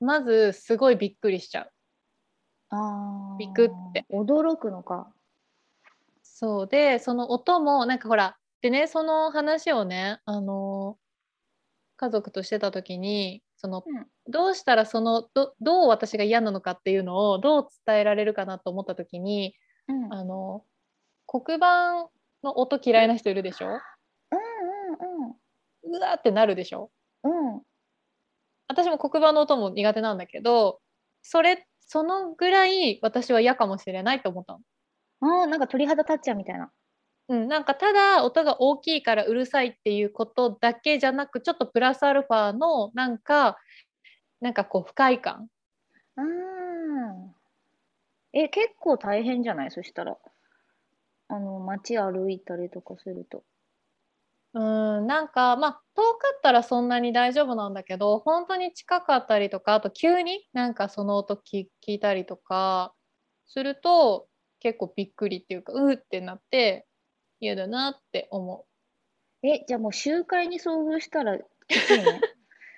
[0.01, 1.73] まずすごいびっくりしちゃう
[2.71, 5.13] あビクってー驚くのか。
[6.23, 10.99] そうでその音もなんかほらでねその話をねあの
[11.97, 14.07] 家族としてた時にそのうん。
[14.27, 19.55] どうしたらそのどどう私が嫌なのかっていうのをどう伝えられるかなと思った時に
[19.89, 20.05] うん。
[20.07, 20.65] うんあの
[21.27, 22.11] 黒板
[22.43, 23.69] の音嫌いな人いるでしょ？
[23.69, 25.31] うん
[25.83, 26.91] うわーってなるでしょ？
[27.23, 27.55] うん。
[27.57, 27.63] うん。
[28.69, 30.81] 私も黒板の音も苦手なんだけど
[31.23, 34.61] それそのぐらい私は嫌かもしれないと思ったの。
[35.21, 36.71] ああ、なんか鳥肌立っちゃうみたいな。
[37.29, 43.59] うん、なんかただ音が大きいからうるさいっていうことだけじゃなくちょっとプラスアルファのなんか
[44.41, 45.49] なんかこう不快感
[46.17, 47.35] ああ。
[48.33, 49.71] え、結構大変じゃない？
[49.71, 50.19] そしたら。
[51.29, 53.45] あの、街歩いたりとかすると。
[54.55, 62.95] うんなんかまあ遠かったらそんなに大丈夫なんだけど本当に近かったりとかあと急になんかその音聞聞いたりとか
[63.47, 64.29] すると
[64.61, 66.87] 結構びっくりっていうかうーってなって
[67.41, 68.65] 嫌だなって思
[69.43, 69.47] う。
[69.47, 71.39] え、じゃあもう集会に遭遇したら
[71.69, 72.21] きついね？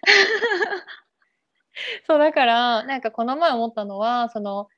[2.06, 4.68] そうだからなんかこの前思ったのはその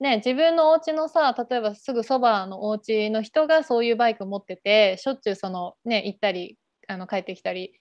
[0.00, 6.58] ね自分のお家のさ例えばすぐそばのお家の人がそういうバイク持っててしょっちゅうそのね行ったり
[6.88, 7.80] あの帰ってきたり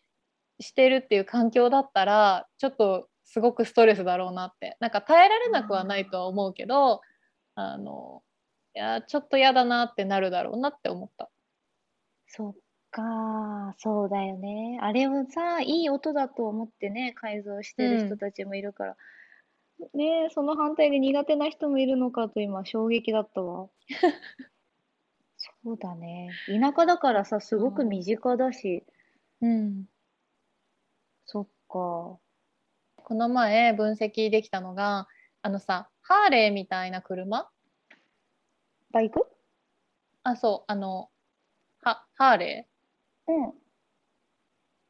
[0.60, 7.02] してるっていう環境だったらちょっとすごくストレスだろうなってなんか耐えられなくはないとは思うけど
[7.56, 8.24] あの
[8.76, 11.30] いやちょっと嫌だなってなるだろうなって思った。
[12.28, 12.56] そっ
[12.92, 14.80] か、そうだよね。
[14.82, 18.98] あれをさ、いい音だと思ってね、改造してる人たちもいるから。
[19.94, 23.70] ねえ、その反対で苦手な人もいるのかと今衝撃だったわ。
[25.38, 26.32] そうだね。
[26.48, 28.84] 田舎だからさ、すごく身近だし、
[29.42, 29.86] うん
[31.26, 31.70] そっか。
[31.70, 32.20] こ
[33.12, 35.08] の前分析できたのが
[35.42, 37.50] あのさハーレーみたいな車？
[38.92, 39.28] バイク？
[40.24, 41.10] あ、そう、あの、
[41.82, 43.32] は、ハーレー？
[43.32, 43.54] うん。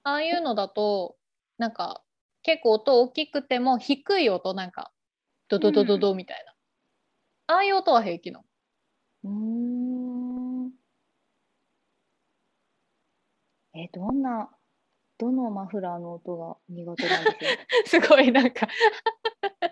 [0.04, 1.18] ああいうのだと、
[1.58, 2.04] なんか、
[2.48, 4.94] 結構音大きくても、低い音、なんか、
[5.50, 7.56] ドドドドドみたいな。
[7.56, 8.46] ああいう音は平気なの。
[9.26, 10.72] うーん。
[13.76, 14.50] え、どんな、
[15.18, 17.52] どのマフラーの音が苦手なんですよ。
[18.02, 18.66] すごい、なんか、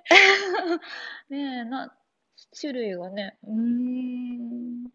[1.29, 1.97] ねえ、な、
[2.59, 4.94] 種類がね、うーん。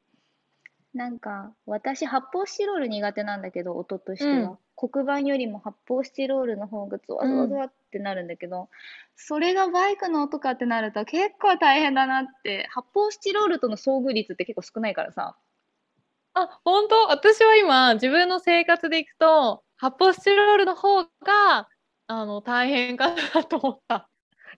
[0.92, 4.58] なんか、私、発泡スチロール苦手なんだけど、音としては。
[4.76, 8.70] 黒板よりも発泡スチロールの方がゾワゾワゾワってなるんだけど、
[9.14, 15.36] それがバイクの音かってなると結構大変だなって、発泡スチロールとの遭遇率って結構少ないからさ。
[16.34, 17.08] あ、本当？
[17.08, 21.68] 私は今、自分の生活でいくと、発泡スチロールの方が、
[22.06, 24.08] あの、大変かなと思った。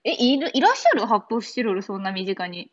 [0.05, 1.05] え、いる、いらっしゃる？
[1.05, 2.71] 発泡スチロールそんな身近に。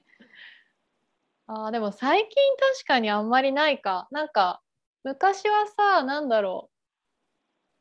[1.53, 2.29] あーでも最近
[2.77, 4.07] 確かにあんまりないか。
[4.13, 4.63] なんか
[5.03, 6.77] 昔はさ、なんだろう。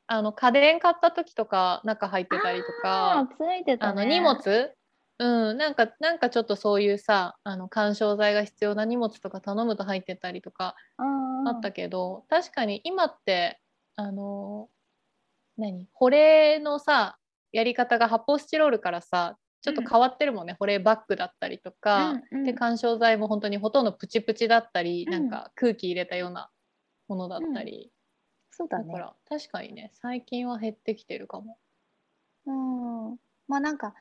[0.08, 4.02] あの家電買った時とか中入ってたりとか、ついてたね。
[4.02, 4.74] あの荷物、
[5.20, 13.60] うん、なんかなんかちょっとそういうさ、あの緩衝材が必要な荷物とか頼むと入ってたりとかあったけど、確かに今って
[13.98, 14.68] あの
[15.58, 15.88] 何？
[15.94, 17.20] 保冷のさ
[17.52, 26.50] やり方が発泡スチロールからさちょっと変わってるもんね、保冷バッグだったりとか、うんうんで緩衝材も本当にほとんどプチプチだったり、うんなんか空気入れたような
[27.08, 27.92] ものだったり、
[28.52, 28.88] そうだね。
[28.88, 31.58] だから確かにね最近は減ってきてるかも。
[32.46, 32.52] う
[33.14, 33.18] ん。
[33.48, 33.94] まあなんか、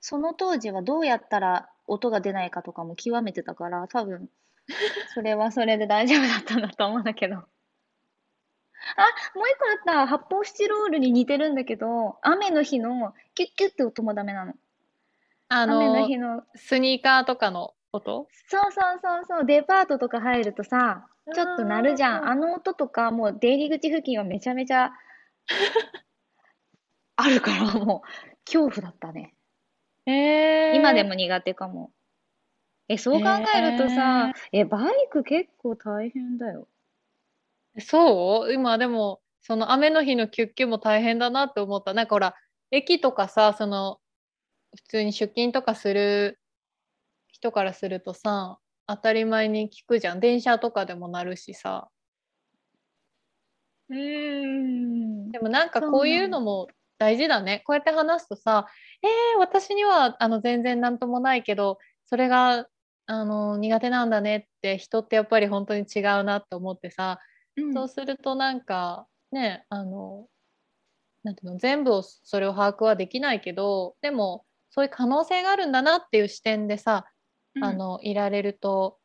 [0.00, 4.28] その当時はどうやったら音が出ないかとかも極めてたから、多分、
[5.14, 7.36] それはそれで大丈夫だったんだと思うんだけど。
[7.36, 7.48] あ、もう
[9.48, 10.06] 一個あった。
[10.06, 14.54] 発泡スチロールに似てるんだけど、雨の日のキュッキュッって音もダメなの。
[15.50, 18.28] あ雨のの日の、スニーカーとかの音？
[18.48, 22.28] そうそうそうそう、デパートとか入るとさ、ちょっと鳴るじゃん。
[22.30, 24.92] あの音とか、もう出入り口付近はめちゃめちゃ
[27.16, 29.34] あるから、もう恐怖だったね。
[30.06, 31.92] えー、今でも苦手かも。
[32.88, 36.68] え、そう考えるとさ、え、バイク結構大変だよ。
[37.78, 38.52] そう？
[38.52, 42.34] 今でもその雨の日のキュッキュも大変だなって思ったなんかほら
[42.72, 43.99] 駅とかさその
[44.76, 46.38] 普通に出勤とかする
[47.28, 51.88] 人からするとさ当たり前に聞くじゃん電車とかでもなるしさ
[53.90, 55.30] うーん。
[55.30, 57.62] でもなんかこういうのも大事だね。
[57.66, 58.66] こうやって話すとさ、
[59.02, 62.66] えー、私にはあの全然なんともないけど、それが
[63.06, 67.18] あの苦手なんだねって人ってやっぱり本当に違うなって思ってさ、
[67.56, 70.26] うんそうするとなんかね、あの、
[71.22, 77.06] なんていうの、全部をそれを把握はできないけど、でもそういう可能性があるんだなっていう視点でさ、
[77.56, 78.98] うんあのいられると、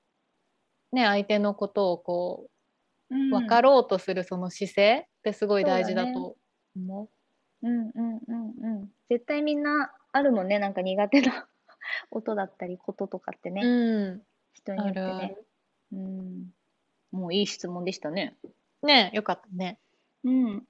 [0.92, 2.50] ね、相手のことをこ
[3.10, 6.36] ううん分かろうとするその姿勢ってすごい大事だそうだと
[6.76, 7.10] 思
[7.64, 8.90] うんうんうんうん。
[9.10, 11.48] 絶対みんなあるもんね、なんか苦手な
[12.12, 13.54] 音だったりこととかってう。
[13.54, 14.22] ね、うん、
[14.54, 15.38] 人によってね。
[15.94, 16.46] うん。
[17.12, 18.36] もういい質問でしたね。
[18.84, 19.80] ねよかったね。
[20.24, 20.64] うん。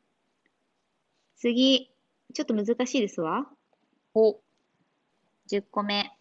[1.36, 1.92] 次、
[2.34, 3.46] ちょっと難しいですわ。
[4.14, 4.40] お、
[5.48, 6.12] 10個目。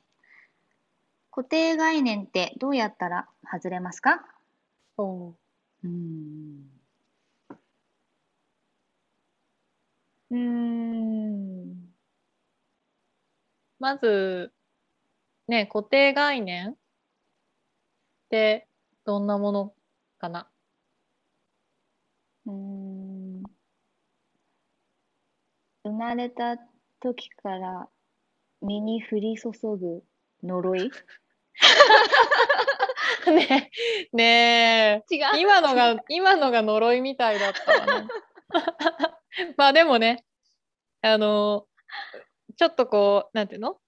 [1.30, 4.24] 固定概念ってどうやったら外れますか？
[4.96, 6.80] おうーん。
[10.30, 11.94] うーん。
[13.80, 14.52] まず、
[15.48, 16.76] ね、固定概念
[18.26, 18.66] って
[19.04, 19.74] どんなもの
[20.18, 20.48] かな？
[22.46, 23.54] うーん
[25.86, 26.56] 生まれた
[27.00, 27.90] 時から
[28.64, 30.02] 身に降り注ぐ
[30.42, 30.90] 呪い？
[33.26, 33.70] ね
[34.12, 38.08] ね違え、今のが、今のが呪いみたいだったわね。
[39.56, 40.24] まあでもね、
[41.02, 41.66] あの、
[42.56, 43.78] ちょっとこう、なんていうの？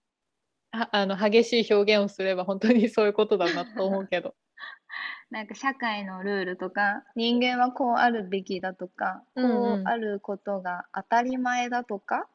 [0.73, 4.35] ああの激しい表現をすれば本当にそういうことだなと思うけど。
[5.31, 12.29] なんか社会のルールとか人間はこうあるべきだとか、うんうんこうあることが当たり前だとか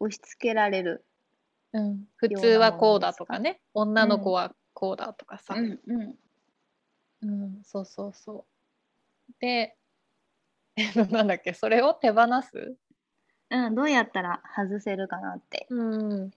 [0.00, 1.04] 押し付けられる。
[1.72, 5.54] うん、普通はこうだとかね、女の子はこうだとかさ。
[5.54, 6.18] うんうん。
[7.22, 8.46] うん、そうそうそ
[9.28, 9.32] う。
[9.40, 9.76] で、
[10.76, 12.76] えっとなんだっけ、それを手放す？
[13.50, 15.66] うん、どうやったら外せるかなって。
[15.70, 16.30] うん。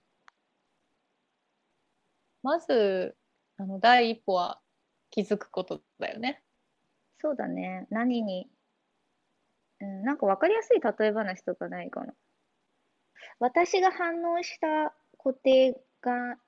[2.42, 3.16] まず、
[3.56, 4.60] あの、第一歩は
[5.10, 6.42] 気づくことだよね。
[7.20, 7.86] そうだね。
[7.88, 8.50] 何に、
[9.80, 12.12] うん、なんか分かりやすい例え話とかないかな。
[13.38, 14.92] 私が反応した
[15.24, 16.38] 固定概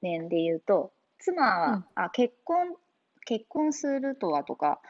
[0.00, 2.74] 念で言うと、妻は、うんあ、結婚、
[3.26, 4.80] 結婚するとはとか、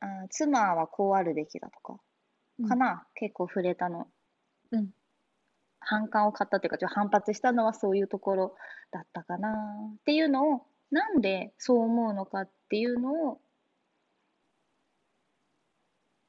[0.00, 2.00] あ、妻はこうあるべきだとか、
[2.68, 4.08] かな、結構触れたの。
[4.72, 4.90] うん
[5.86, 8.56] 反感を買ったっていうか、ちょっと反発したのはそういうところ
[8.90, 9.50] だったかな
[9.96, 13.40] っていうのを、なんでそう思うのかっていうのを、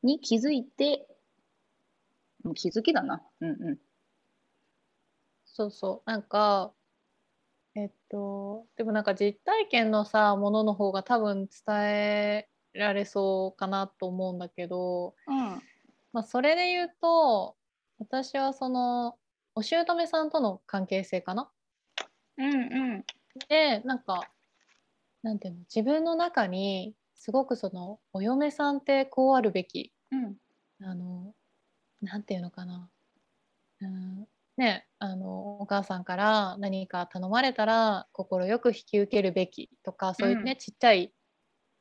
[0.03, 1.07] に気づいて、
[2.53, 3.23] 気づきだな。
[3.39, 3.77] うんうん。
[5.55, 6.09] そうそう。
[6.11, 6.73] なんか、
[7.75, 15.61] えっと、でもなんか実体験のさ、ものの方が多分伝えられそうかなと思うんだけど、うん。
[16.11, 17.55] まあ、それで言うと、
[17.99, 19.17] 私はその、
[19.55, 21.49] お姑さんとの関係性かな
[22.37, 22.57] うんう
[22.97, 23.05] ん。
[23.47, 24.29] で、なんか、
[25.23, 30.35] なんていうの、自分の中に、すごくその、お嫁さんってこうあるべき、うん。
[30.81, 31.33] あの、
[32.01, 32.89] なんていうのかな。
[33.81, 34.27] うん、
[34.57, 41.13] ね、あの、お母さんから何か頼まれたら、快く引き受けるべきとか、そういうね、うんちっちゃい、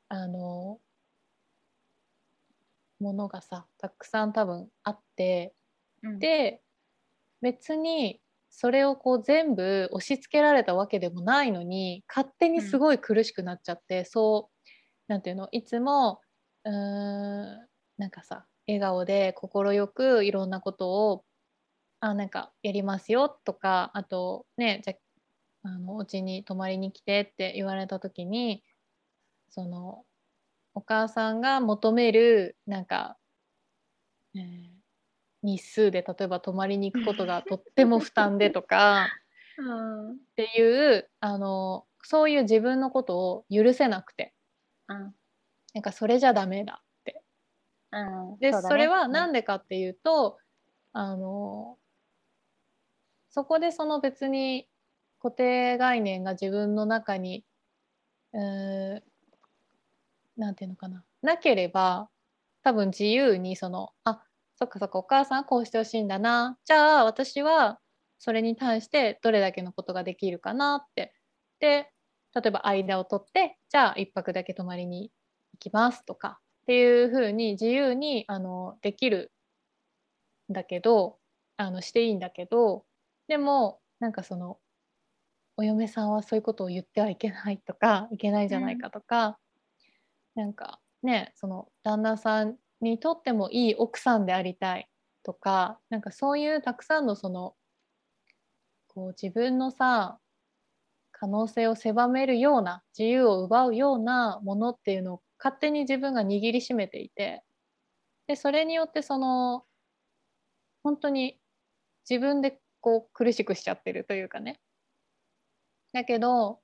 [0.08, 0.80] あの、
[3.00, 5.54] ものがさ、たくさん多分あって、
[6.02, 6.62] うん、で
[7.42, 8.20] 別に
[8.50, 14.50] それをこう全部押し付けられたわけでもないのに勝手にすごい苦しくなっちゃって、そ
[15.08, 16.20] うなんていうのいつも
[16.64, 17.68] うーん
[17.98, 21.24] なんかさ笑顔で快くいろんなことを
[22.04, 24.94] あなんかやりますよとかあとねじゃ
[25.62, 28.62] あのお家に泊まりに来てって言われた時に
[29.48, 30.04] その
[30.74, 33.16] お母さんが求めるなんか、
[34.34, 34.74] えー
[35.46, 39.08] 日数で例えば泊まりに行くことがとっても負担でとか
[39.58, 40.12] うん。
[40.12, 44.32] っていうあのそういう自分のことを許せなくて
[44.88, 45.14] うん。
[45.74, 47.22] なんかそれじゃダメだって
[47.92, 48.02] う
[48.36, 48.38] ん。
[48.38, 50.38] でそ,、ねれは何でかっていうと
[50.94, 51.76] あの
[53.34, 54.68] そこでその別に
[55.20, 57.44] 固定概念が自分の中に
[58.32, 59.02] うーん
[60.36, 61.04] なんていうのかな。
[61.20, 62.08] なければ
[62.62, 64.22] 多分自由にそのあ
[64.54, 66.56] そっかそっかお母さんはこうしてほしいんだな。
[66.64, 67.80] じゃあ私は
[68.20, 71.12] それに対してどれだけのことができるかなって。
[71.58, 71.90] で
[72.36, 75.10] 例えば間を取ってじゃあ1泊だけ泊まりに
[75.54, 79.32] 行きますとかっていうふうに自由にあのできる
[80.48, 81.18] んだけど
[81.56, 82.84] あのしていいんだけど
[83.28, 84.58] でもなんかその
[85.56, 89.38] お嫁さんはそういうことを言ってはいけないとか いけないんじゃないかとか、
[90.34, 94.88] なんかねその旦那さんにとってもいい奥さんでありたい
[95.22, 97.56] とかなんかそういうたくさんのその
[98.88, 100.18] こう自分のさ
[101.12, 107.42] 可能性を狭めるような自由を奪うようなものっていうのを勝手に自分が握りしめていて
[108.26, 109.64] でそれによってその
[110.82, 111.38] 本当に
[112.08, 114.60] 自分でこう苦しくしちゃってるというかね。
[115.94, 116.60] だけど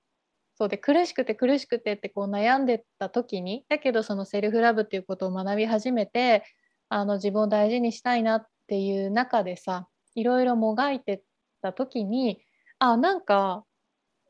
[0.54, 6.44] そうで苦しくて苦しくてってこう悩んでた時にだけどそのセルフラブっていうことを学び始めて
[6.90, 11.22] あの自分を大事にしたいなっていう中でさいろいろもがいて
[11.62, 12.42] た時に
[12.78, 13.64] あなんか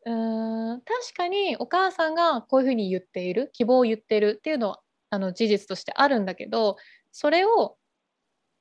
[0.06, 4.80] うーん確かにお母さんがこういうふうに言っている希望を言ってるっていうのは
[5.10, 6.76] あの事実としてあるんだけど
[7.10, 7.78] それを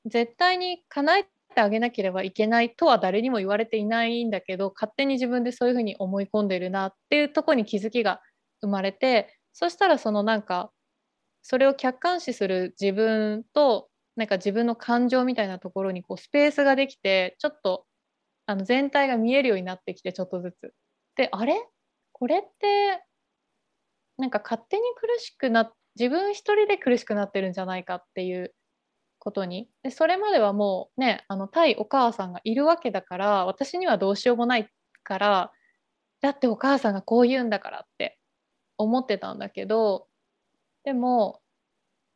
[0.06, 8.22] 絶対に叶えてあげなければいけないとは誰にも言われていないんだけど勝手に自分でそういうふうに思い込んでるなっていうとこに気づきが
[8.62, 10.72] 生まれてそしたらそのなんか
[11.41, 17.86] それを客観視する自分となんか自分の感情みたいなところにこうスペースができてちょっと
[18.45, 20.74] あの全体が見えるようになってきてちょっとずつ。
[21.16, 21.56] であれ？
[22.12, 23.04] これって
[24.18, 28.54] なんか勝手に苦しくな自分一人で苦しくなってるんじゃないかっていう
[29.20, 34.70] ことにでそれまではもうねあの対お母さんがいるわけだから私にはどうしようもない
[35.03, 35.51] から
[36.22, 38.17] だってお母さんがこう言うんだからって
[38.78, 40.07] 思ってたんだけど
[40.84, 41.41] でも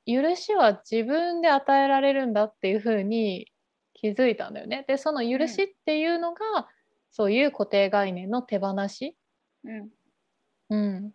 [0.06, 3.52] 許しは自分で与えられるんだっていうふうに
[3.94, 4.84] 気づいたんだよね。
[4.88, 6.68] でその許しっていうのが、
[7.12, 9.16] そういう固定概念の手放し。
[9.64, 9.90] うん
[10.70, 11.12] うん、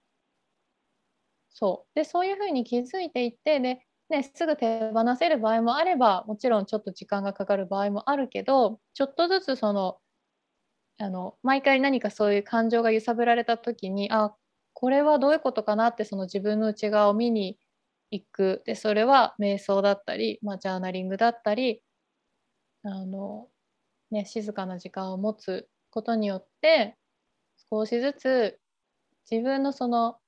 [1.50, 9.98] そうでそういうふうに気づいていってで、ね、すぐ手放せる場合もあればもちろんちょっと時間がかかる場合もあるけどちょっとずつその
[10.98, 14.34] あの毎回何かそういう感情が揺さぶられた時にあ
[14.72, 17.58] これはどういうことかなってその自分の内側を見に
[18.10, 18.62] 行く。
[18.64, 21.82] でそれは瞑想だったり、まあ、ジャーナリングだったり
[22.84, 23.48] あの、
[24.10, 26.96] ね、静かな時間を持つことによって
[27.70, 28.60] 少しずつ
[29.30, 30.18] 自分のその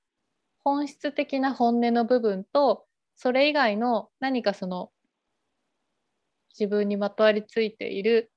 [0.64, 2.86] 本質的な本音の部分と
[3.22, 4.90] それ以外の何かその
[6.58, 8.32] 自分にまとわりついている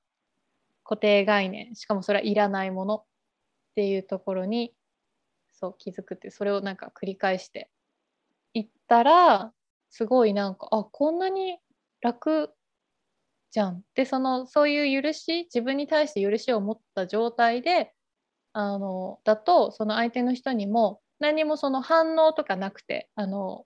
[0.84, 3.04] 固定概念しかもそれはいらないものっ
[3.76, 4.74] ていうところに
[5.54, 7.70] そう気づくってそれをなんか繰り返して
[8.52, 9.54] いったら
[9.88, 11.56] すごいなんかあこんなに
[12.02, 12.50] 楽
[13.52, 13.80] じゃん。
[13.94, 17.94] でそのそういう許し自分に対して許しを持った状態で
[18.52, 23.64] あのだとその相手の人にも何もその反応とかなくてあの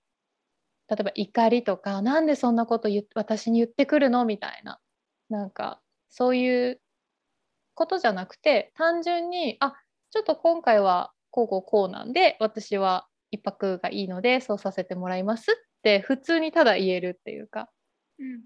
[0.89, 4.24] 例えば怒りとかなんでそんなこと言私に言ってくるの？
[4.24, 4.80] みたいな。
[5.28, 6.80] なんかそういう
[7.74, 9.74] ことじゃなくて単純にあ
[10.11, 17.68] ちょっと今回はこうこうこうなんで私は一泊がいいのでそうさせてもらいますって普通にただ言えるっていうか、
[18.18, 18.41] うん、っ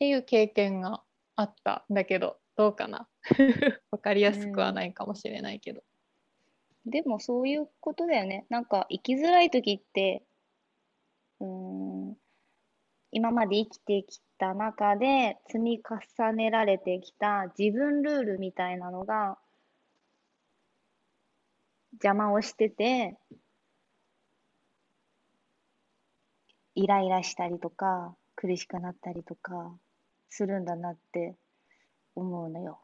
[0.00, 1.02] ていう経験が
[1.36, 3.08] あったんだけどどうかな。
[3.90, 5.82] 分かりやすくはないかもしれないけど。
[6.84, 8.46] でもそういうことだよね。
[8.48, 10.24] なんか生きづらい時って、
[11.42, 12.16] うーん、
[13.10, 19.38] 今まで生きてきた中で積み重ねられてきた自分ルールみたいなのが
[21.94, 23.18] 邪魔をしてて、
[26.74, 29.76] イライラしたりとか苦しくなったりとか
[30.30, 31.36] するんだなって
[32.14, 32.80] 思うのよ。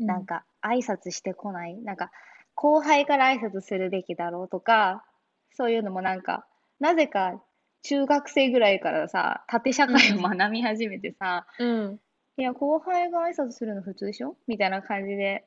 [0.00, 0.06] うん。
[0.06, 1.76] なんか挨拶してこない。
[1.76, 2.10] なんか
[2.54, 5.04] 後輩から挨拶するべきだろうとか
[5.52, 6.46] そういうのもなんか
[6.80, 7.42] なぜか
[7.82, 12.00] 中学生ぐらいからさ縦社会を学び始めてさ、うん。
[12.38, 14.36] いや後輩が挨拶するの普通でしょ？
[14.46, 15.44] みたいな感じで。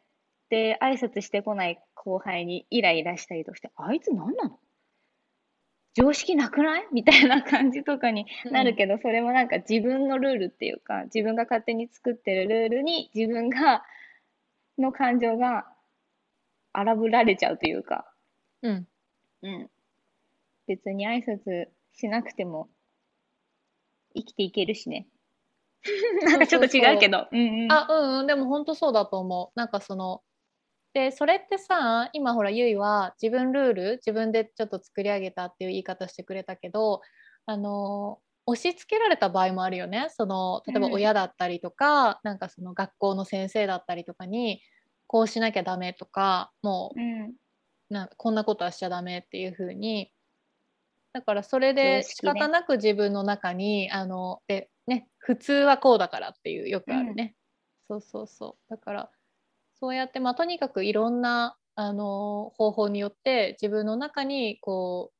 [0.50, 4.60] で挨拶してこない後輩にイライラしたりとかしてあいつ何なの？
[5.94, 6.88] 常識なくない？
[6.92, 13.84] みたいな感じとかになるけど、それもなんか自分のルールっていうか自分が勝手に作ってるルールに自分が
[14.80, 15.68] の感情が
[16.74, 18.12] 荒ぶられちゃうというか、
[18.64, 18.88] うん。
[19.44, 19.70] うん、
[20.70, 22.70] 別に挨拶しなくても
[24.16, 25.08] 生きていけるしね。
[26.26, 27.28] なんかちょっと違うけど。
[27.32, 27.72] うんうん。
[27.72, 30.22] あうんうんでも本当そうだと思うなんかその
[30.94, 37.02] でそれってさ今ほらゆいは自分ルール自分でちょっと作り上げたっていう言い方してくれたけど
[37.46, 44.62] あの押し付けられた場合もあるよねその例えばうん親だったりとか、なんかその学校の先生だったりとかに
[45.08, 47.22] こうしなきゃダメとかもうん。
[47.26, 47.34] う
[47.90, 50.12] なんかこんなことはしちゃダメっていう風に
[51.20, 57.36] だからそれで仕方なく自分の中に、あのでね普通はこうだからっていうよくあるね、
[57.90, 58.70] そうそうそう。
[58.70, 59.12] だから
[59.82, 65.12] そうやって、まあ、とにかくいろんなあの方法によって自分の中にこ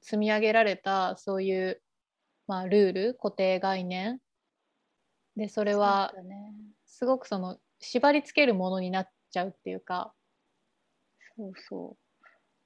[0.00, 1.82] 積み上げられたそういう、
[2.46, 4.20] まあ、ルール固定概念。
[5.36, 6.14] でそれは
[6.86, 10.14] すごくその縛り付けるものになっちゃうっていうか、
[11.36, 12.06] そうそう。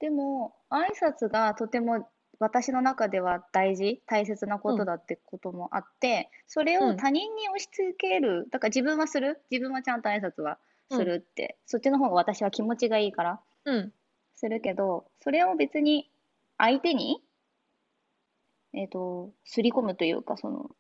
[0.01, 2.09] でも、挨拶がとても
[2.41, 6.91] 私の中では大事、大切なことだってこともあって、それうん。
[6.93, 10.59] を他人に押し付ける、だから自分はする、自分はちゃんと挨拶は
[10.91, 13.93] するって、そっちの方が私は気持ちがいいからうん。
[14.35, 16.11] するけど、それを別に
[16.57, 17.23] 相手に、
[18.73, 20.71] えっと、すり込むというか、その、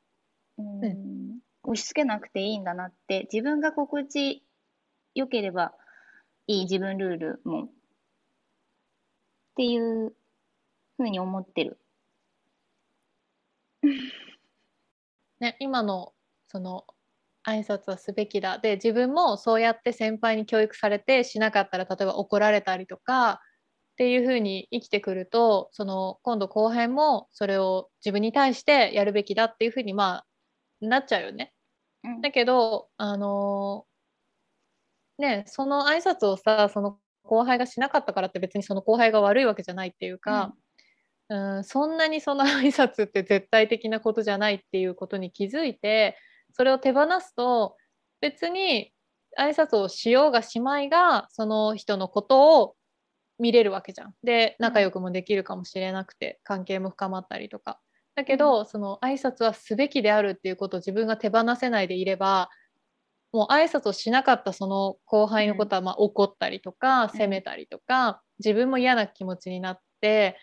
[0.56, 4.42] うーん、押し付けなくていいんだなって、自分が心地
[5.14, 5.74] よければ
[6.46, 7.68] いい自分ルールも、っ
[9.56, 10.14] ていう
[11.00, 11.78] ふうに思ってる。
[15.40, 16.12] ね、今の
[16.48, 16.84] その
[17.46, 23.40] 挨拶はすべきだで自分もそうやって先輩に教育されてしなかったら例えば怒られたりとか
[23.92, 30.26] っていうふうに生きてくるとその今度後輩もそれを自分に対してやるべきだっていうふうにまあ
[30.82, 31.54] なっちゃうよね。
[32.04, 33.86] うんだけどあの
[35.18, 40.54] ねその挨拶をさその後輩がしなかったからって別にその後輩が悪いわけじゃないっていうか、
[41.30, 46.18] うん、そんなにその 挨拶って絶対的なことじゃないっていうことに気づいて
[46.52, 47.76] それを手放すと
[48.20, 48.92] 別に
[49.38, 52.76] 挨拶をしようがしまいがその人のことを
[53.38, 54.14] 見れるわけじゃん。
[54.22, 57.80] で仲良くもできるかもしれなくて、関係も深まったりとか。
[58.14, 62.50] だけど、その挨拶はすべきであるっていうことを自分が手放せないでいれば
[63.32, 70.36] もう挨拶をしなかったその後輩のことはまあ怒ったりとか、責めたりとか自分も嫌な気持ちになって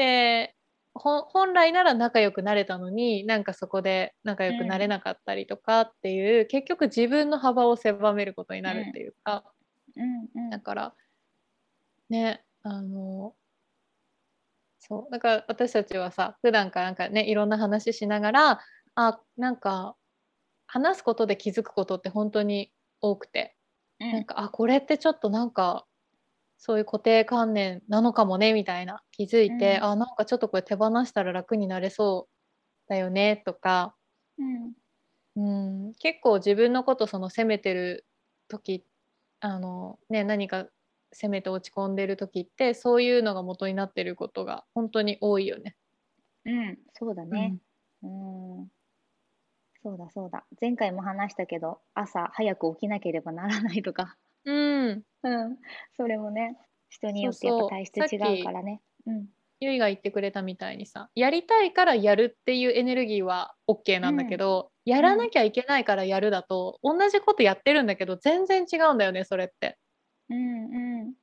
[0.00, 0.54] で
[0.94, 9.44] ほ本来なら仲良くなれたのになんかそこで仲良くなれなかったりとかっていう、結局自分の幅を狭めることになるっていうか、
[9.94, 10.28] うん。
[10.34, 10.50] うん。
[10.50, 10.94] だから
[12.08, 13.34] ねあの
[14.78, 15.12] そう。
[15.12, 18.60] だから私たちはさ普段からなんかねいろんな話しながら
[18.94, 19.96] あなんか
[20.66, 22.72] 話すことで気づくことって本当に
[23.02, 23.54] 多くて、
[24.00, 24.12] うん。
[24.12, 25.84] なんかあこれってちょっとなんか
[26.62, 33.96] そういう固定観念なのかもねみたいな気づいて、うんあなんかちょっとこれ手放したら楽になれそうだよねとか、
[34.38, 34.72] うん
[35.36, 38.06] うん、結構自分のことその責めてる
[38.48, 38.84] 時
[39.40, 40.66] あの、ね、何か
[41.12, 45.76] 責めて落ち込んでる時ってそういうのが元になってることが本当に多いよね。
[46.44, 47.56] うん、そうだね。
[48.02, 48.68] うん。
[49.82, 50.44] そうだそうだ。
[50.60, 54.16] 前回も話したけど、朝早く起きなければならないとか。
[54.44, 55.58] うん、うん。
[55.96, 56.56] それもね、
[56.88, 58.80] 人によってやっぱ体質違うからね。
[59.06, 59.26] うん。
[59.60, 69.78] ゆいが言ってくれたみたいにさやりたいからやるっていうエネルギーは OK なんだけど、やらなきゃいけないからやるだと同じことやってるんだけど全然違うんだよねそれって。
[70.30, 71.14] うんうん。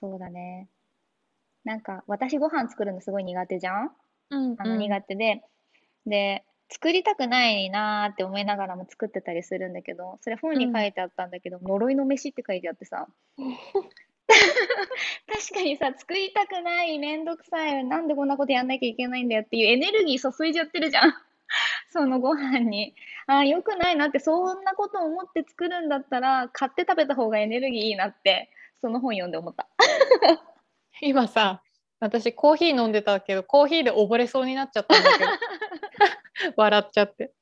[0.00, 0.68] そうだね。
[1.64, 3.90] なんか、私ご飯作るのすごい苦手じゃん
[4.30, 5.42] うんあの苦手で。
[6.06, 13.06] で、作りたくないなーって思いながらも作ってたりするんだけど、それ本に書いてあったんだけど、呪いの飯って書いてあってさ。
[14.26, 21.14] 確かにさ、作りたくない、めんどくさい、なんでこんなことやんなきゃいけないんだよっていうエネルギー注いじゃってるじゃん。
[21.90, 22.94] そのご飯に。
[23.28, 28.50] ああ、よくないなって、そんなこと思って作るんだったら、買って食べた方がエネルギーいいなって、
[28.80, 29.68] その本読んで思った。
[31.00, 31.62] 今さ
[32.00, 35.30] 私コーヒー飲んでたけどコーヒーで溺れそうになっちゃったんだけど
[36.56, 37.32] 笑っちゃって。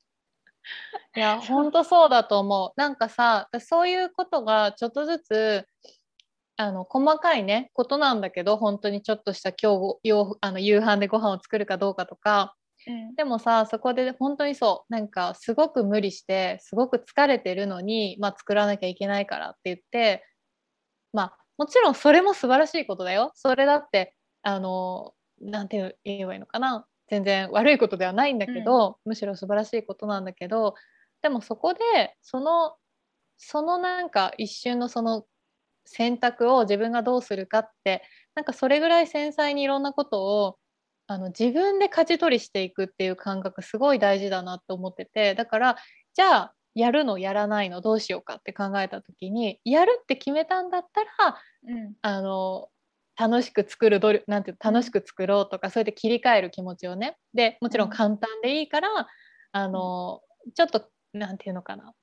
[1.15, 2.79] いや本当そうだと思う。
[2.79, 5.67] なんかさそういうことがちょっとずつ
[6.57, 12.55] あの細かいねことなんだけど本当にちょっとした今日よあの夕飯でご飯を作るかどうかとか
[12.87, 13.15] うん。
[13.15, 20.25] でもさそこで本当にそうなんかすごく無理してすごく疲れてるのに、まあ、作らなきゃいけないからって言って
[21.13, 23.31] まあもちろんそれも素晴らしいことだよ。
[23.35, 30.75] それだってあのなんて言えばいいのかな全然悪いことではないんだけど、むしろ素晴らしいことなんだけど
[31.21, 31.79] でもそこで
[32.21, 32.75] その
[33.37, 35.25] そのなんか一瞬のその
[35.85, 38.03] 選択を自分がどうするかって
[38.33, 40.57] なんかそれぐらい繊細にいろんなことを
[41.07, 45.75] あの自分で舵取りしていくっていう感覚すごい大事だなって思っててだから
[46.15, 51.37] じゃあやるのやらないのどうしようかって考えた時にやるって決めたんだったら
[51.67, 51.93] うん。
[52.01, 52.69] あの
[53.17, 57.17] 楽しく作る努力なんて楽しく作ろうとか、そうやって切り替える気持ちをね。
[57.33, 59.07] でもちろん簡単でいいから、
[59.51, 60.21] あの
[60.53, 61.93] ちょっとなんていうのかな。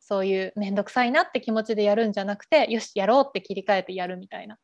[0.00, 4.56] そういう面倒くさいなって気持ちでやるんじゃなくてよしやろうって切り替えてやるみたいな。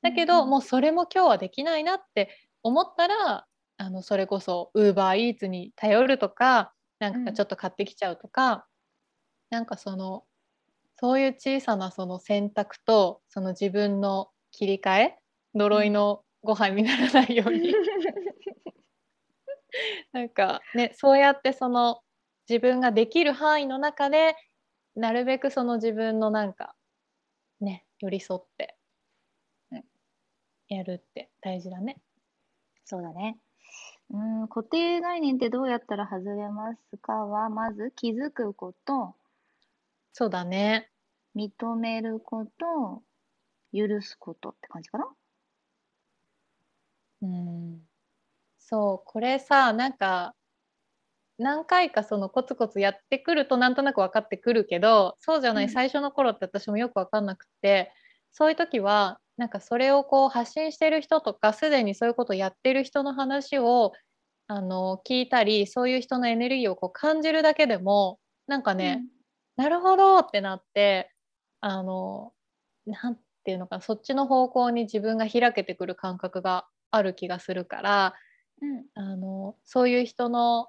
[0.00, 0.50] だけど、うんうん。
[0.50, 2.28] もうそれも今日はできないなって
[2.62, 3.46] 思ったら
[3.78, 8.66] あのそれこそウーバーイーツに頼るとかなんかちょっと買ってきちゃうとか、
[9.50, 10.24] なんかその
[11.00, 15.18] そういう小さなその選択とその自分の切り替え
[15.54, 17.72] 呪いのご飯にならないように
[20.12, 22.00] なんかねそうやってその
[22.48, 24.36] 自分ができる範囲の中で
[24.96, 26.74] なるべくその自分のなんか
[27.60, 28.76] ね寄り添って
[29.70, 29.84] うん
[30.68, 32.00] やるって大事だね。
[32.84, 33.38] そうだね。
[34.10, 39.14] うん、固定概念ってどうやったら外れますかは、まず気づくこと、
[40.12, 40.90] そうだね。
[41.34, 43.02] 認めること、
[43.72, 45.08] 許すことって感じかな
[47.22, 47.80] うん、
[48.58, 50.34] そうこれさなんか
[51.38, 55.70] 何回かそのコツコツやってくるとなんとなく分かってくるけどそうじゃない、うん。
[55.70, 57.92] 最初の頃って私もよく分かんなくって
[58.32, 63.92] そういう時はなんかそれをこう発信してる人とかすでにそういうことやってる人の話を
[64.46, 69.02] あの聞いたりそういう人のエネルギーをこう感じるだけでもなんかね、
[69.56, 71.10] なるほどってなって
[71.60, 72.32] あの
[72.86, 78.14] なんていうのかなそっちの方向に自分が開けてくる感覚がある気がするから
[78.62, 80.68] うん、あのそういう人の、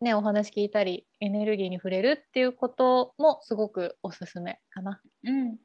[0.00, 5.00] ね、お話聞いたりエネルギーに触れるっていうこともすごくおすすめかな。
[5.24, 5.58] うん、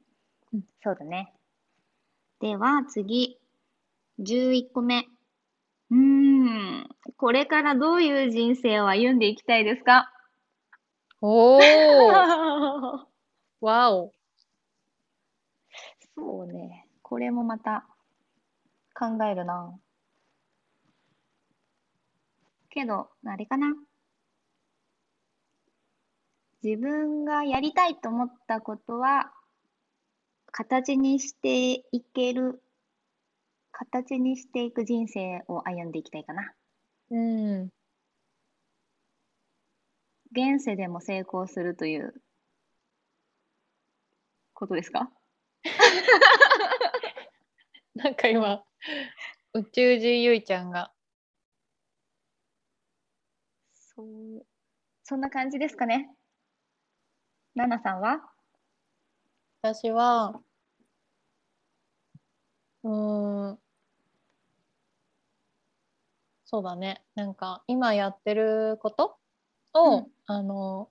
[0.54, 1.34] うんそうだね。
[2.40, 3.40] では次、
[4.20, 5.06] 11個目。
[5.92, 10.12] うーん、これからどういう人生を歩んでいきたいですか？
[11.22, 13.06] おー
[13.62, 14.12] わお
[16.16, 16.88] そうね。
[17.04, 17.86] これもまた
[18.96, 19.80] 考えるな。
[22.78, 23.74] けど、あれかな。
[26.64, 29.34] 自分がやりたいと思ったことは、
[30.52, 32.62] 形にしていける、
[33.72, 36.54] 形にしていく人生を歩んでいきたいかな。
[37.10, 37.70] うん
[40.34, 42.14] 現世でも成功するという
[44.54, 45.10] ことですか？
[47.96, 48.64] なんか今
[49.54, 50.92] 宇宙人ゆいちゃんが
[53.98, 54.46] そう、
[55.04, 56.12] そんな感じですかね。
[57.56, 58.22] ナナさんは？
[59.64, 60.42] 私は
[62.84, 63.60] うーん。
[66.50, 67.04] そうだね。
[67.14, 69.18] なんか今やってること？
[69.74, 70.08] を、うん。
[70.28, 70.90] あの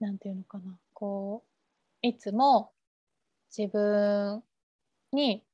[0.00, 0.78] なんていうのかな。
[0.92, 1.44] こ
[2.04, 2.72] ういつも
[3.56, 4.44] 自分
[5.12, 5.44] に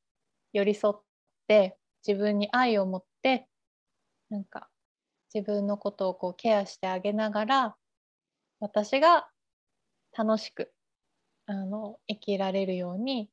[0.54, 1.02] 寄り添っ
[1.48, 3.48] て自分に愛を持って
[4.30, 4.68] なんか
[5.34, 7.76] 自分のことをこうケアしてあげながら
[8.60, 9.28] 私が
[10.16, 10.72] 楽しく
[11.46, 13.30] あの生きられるように。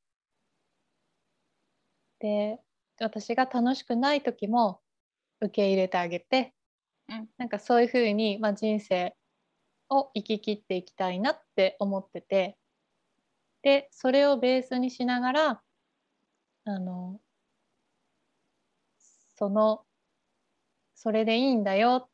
[2.20, 2.60] で
[3.00, 4.82] 私が楽しくない時も
[5.40, 6.56] 受け入れてあげて、
[7.10, 7.28] うん。
[7.38, 9.16] なんかそういうふうに、まあ、人生
[9.90, 12.58] を生き切っていきたいなって思ってて。
[13.64, 15.62] でそれをベースにしながら
[16.66, 17.20] あの
[19.36, 19.87] その
[21.00, 22.12] それでいいんだよっ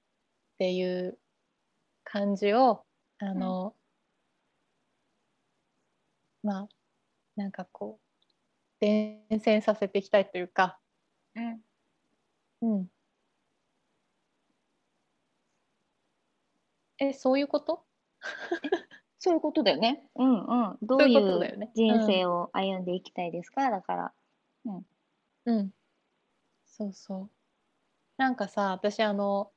[0.60, 1.18] ていう
[2.04, 2.86] 感じを
[3.20, 3.76] あの、
[6.44, 6.70] まあ
[7.36, 8.06] なんかこう
[8.80, 10.80] 伝染させていきたいというか、
[11.36, 11.62] うん。
[12.62, 12.90] うん、
[16.98, 17.86] えそういうこと？
[19.20, 20.04] そういうことだよね。
[20.16, 20.78] うんうん。
[20.82, 23.70] どそうういいう人生を歩んでいきたいですか？
[23.72, 24.14] だから。
[25.46, 25.74] うん。
[26.66, 27.32] そうそう
[28.18, 29.52] なんかさ私あの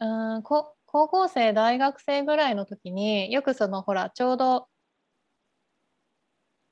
[0.00, 4.68] うーんこ高校生大学生ぐらいの時によくそのほらちょうど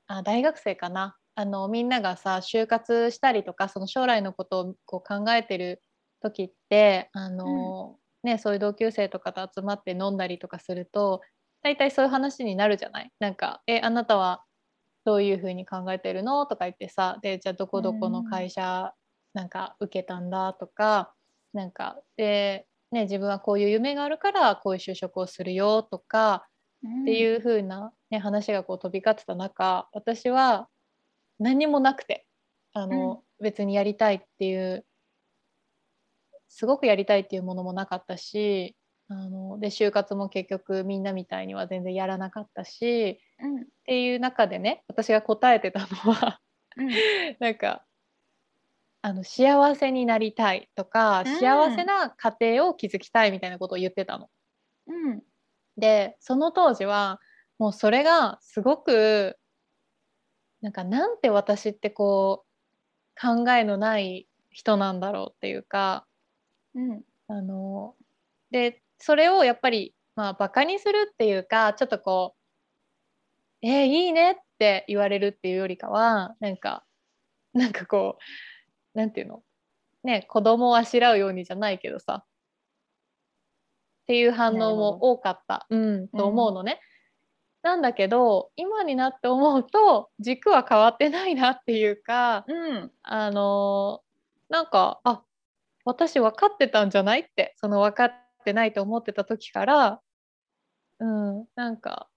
[0.07, 1.17] あ大学生かな。
[1.35, 5.81] あのみんながさ就活したりとかその将来のことをこう考えてる
[6.19, 11.21] 時ってあの、ね、そういう同級生とかと集まって飲んだりとかすると
[11.61, 13.11] 大体そういう話になるじゃない？
[13.19, 14.45] なんか「えあなたは
[15.05, 18.93] どういうふうに考えてるの?」とか言ってさでじゃあどこどこの会社
[19.37, 21.13] なんか受けたんだとか
[21.53, 30.67] なんかで、ね、自分はこういう夢があるからこういう就職をするよとかってういう風な、ね、話がこう飛び交ってた中私は
[31.37, 32.25] 何もなくて
[32.73, 34.85] あの、別にやりたいっていう
[36.49, 38.75] すごくやりたいっていうものもなかったし
[39.07, 43.45] あので就活も結局みんなみたいには全然やらなかったしん。
[43.45, 43.61] うん。
[43.61, 46.39] っていう中でね私が答えてたのは
[46.75, 46.89] うん。
[47.39, 47.86] なんか
[49.07, 54.29] あの幸せになりたいとか、うん幸せな家庭を築きたいみたいなことを言ってたの。
[54.87, 55.23] うん。
[55.77, 57.21] でその当時は
[57.57, 59.37] もうそれがすごく
[60.59, 66.05] なんかなんて私ってこう考えのない人なんだろうっていうか
[66.75, 67.01] うん。
[67.29, 67.95] あの
[68.51, 72.39] でそれをやっぱりまあバカにするっていうかちょっとこう
[73.65, 76.83] 「えーいいね」って言われるっていうよりかはなんか
[77.53, 78.56] 「なんかこう
[78.97, 79.43] なんていうの？
[80.03, 82.23] ね子供をあしらうようにじゃないけどさ。
[82.23, 82.25] っ
[84.07, 86.79] ていう反応も多かった、うん、と思うのね。
[87.61, 92.91] なんだけど今になって思うと軸は変わってないなっていうかうん。
[93.03, 94.01] あの
[94.49, 95.21] なんかあ
[95.85, 98.13] 私分かってたんじゃないってその分かっ
[98.45, 100.01] てないと思ってた時から
[100.99, 102.09] うんなんか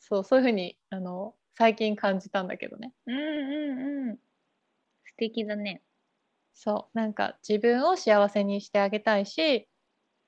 [0.00, 2.94] そうそういうふうにあの最近感じたんだけどね。
[3.06, 4.16] うんうんうん。
[5.04, 5.82] 素敵だね
[6.54, 6.98] そう。
[6.98, 9.68] なんか自分を幸せにしてあげたいし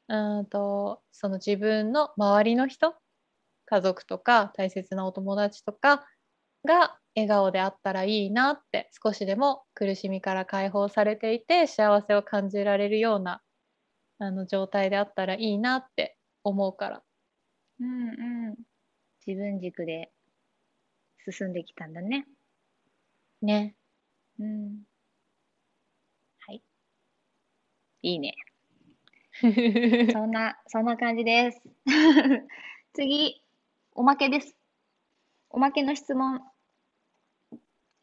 [0.08, 2.96] うーんとその自分の周りの人
[3.66, 6.06] 家族とか大切なお友達とか
[6.66, 13.42] が笑顔であったらいいなって少しでも苦しみから解放されていて幸せを感じられるような
[14.18, 17.02] あの状態であったらいいなって思うから。
[17.80, 18.56] うんうん。
[19.26, 20.12] 自分軸で
[21.28, 22.24] 進んできたんだね。
[23.42, 23.76] ね。
[24.38, 24.84] うん
[26.46, 26.62] はい
[28.04, 28.34] いいね。
[30.12, 31.62] そんなそんな感じです。
[32.92, 33.42] 次
[33.92, 34.54] おまけです。
[35.48, 36.42] おまけの質問。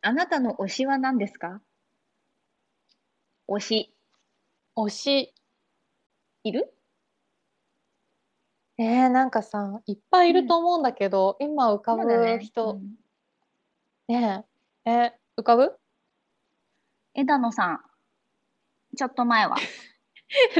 [0.01, 1.61] あなたの推しは何ですか？
[3.47, 3.95] 推し。
[4.75, 5.35] 推し。
[6.45, 6.73] いる？
[8.79, 12.39] えー、なんかさいっぱいいると思うんだけど、今浮かぶそうだね。
[12.39, 12.71] 人。
[12.71, 12.95] うん。
[14.07, 14.45] ね
[14.83, 14.89] え。
[14.91, 15.77] え浮かぶ？
[17.13, 17.85] 枝野さん。
[18.97, 19.57] ちょっと前は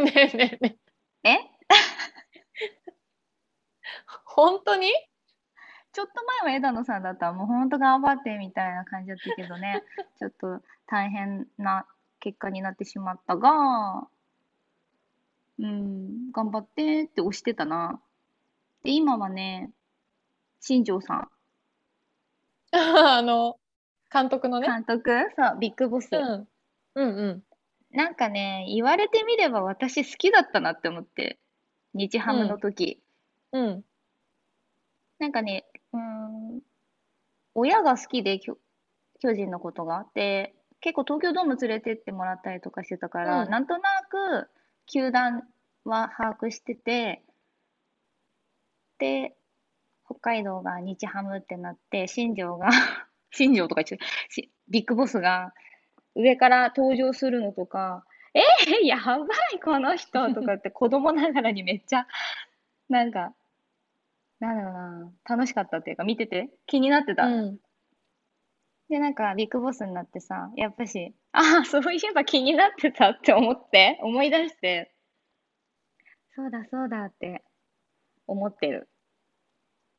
[0.04, 0.78] ねえねえね
[1.24, 1.30] え。
[1.30, 1.40] え？
[4.26, 4.92] 本当に？
[5.94, 9.84] ちょっと前は枝野さんだったらもうほんと頑張ってみたいな感じだったけどね。
[10.20, 11.86] ちょっと大変な
[12.20, 14.08] 結果になってしまったが。
[15.60, 18.02] うん頑張ってって押してたな。
[18.84, 19.72] で今はね
[20.60, 21.30] 新庄さん。
[22.74, 23.60] あの
[24.12, 25.12] 監督のね、監督？
[25.36, 26.48] そうビッグボス、うん、
[26.96, 27.44] うんうん
[27.94, 31.40] なんかね言われてみれば私好きだったなって思って
[31.94, 33.02] 日ハムの時、
[33.52, 33.84] うん。
[35.20, 36.62] なんかね、うーん、
[37.54, 38.58] 親が好きで巨
[39.20, 39.98] 巨人のことが。
[39.98, 43.50] あって、結構東京ドーム連れてってもらったりとかしてたから、うん。
[43.50, 44.50] なんとなく
[44.88, 45.44] 球団
[45.86, 47.24] は把握してて、
[48.98, 49.36] で、
[50.06, 52.70] 北海道が日ハムってなって、新庄が、
[53.32, 55.54] 新庄とか言って、しビッグボスが
[56.16, 58.04] 上から登場するのとか、
[58.34, 62.08] えー、やばい、この人とかって 子供ながらにめっちゃ、
[62.90, 63.34] なんか、
[64.40, 67.26] なんだろうな、楽しかったっていうか、見てて気になってた。
[67.26, 67.60] うん
[68.90, 74.94] で、なんか、ビッグボスになってさ、やっぱし、ああ、そういえば気になってたって思って、思い出して、
[76.36, 77.42] そうだそうだって
[78.28, 78.90] 思ってる。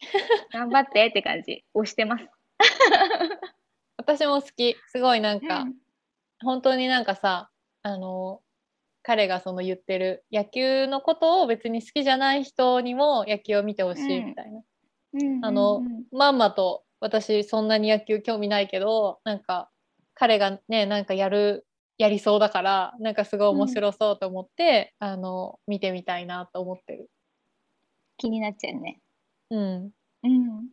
[0.52, 1.64] 頑張ってって感じ。
[1.72, 2.28] 押してます。
[3.96, 5.81] 私も好きすごいなんか、うん
[6.42, 7.50] 本当になんかさ
[7.82, 8.40] あの
[9.02, 19.68] 彼がその言ってる野球のことを別に好きじゃない人にも野球を見てほしいみたいな、うんあのまんまと私そんなに野球興味ないけどなんか
[20.14, 21.66] 彼がねなんかやる
[21.98, 27.10] やりそうだからなんかすごい面白そうと思って、あの見てみたいなと思ってる。
[28.16, 29.00] 気になっちゃうね。
[29.50, 29.90] うん、
[30.24, 30.68] うん。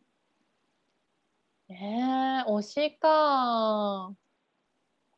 [1.67, 4.11] ねえ推しか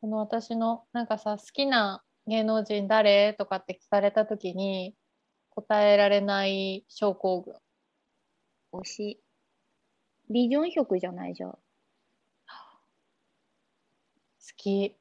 [0.02, 4.96] この私のなんかさ好きな芸能人誰とかって聞かれた時に
[5.50, 7.54] 答えられない症候群
[8.72, 9.20] 推し。
[10.28, 11.50] リ・ジョンヒョクじゃないじゃん。
[11.52, 11.58] 好
[14.56, 14.96] き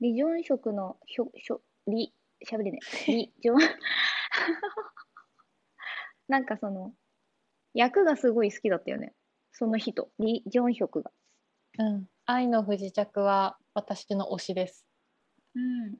[0.00, 2.78] リ・ジョンヒョクのひょ、ひょ、リ、しゃべれね
[3.08, 3.12] え。
[3.12, 3.58] リ・ジョン、
[6.28, 6.94] なんかその、
[7.72, 9.12] 役がすごい好きだったよね。
[9.50, 11.10] その人、リ・ジョンヒョクが。
[11.78, 14.84] うん愛の不時着は私の推しです
[15.54, 15.96] うん。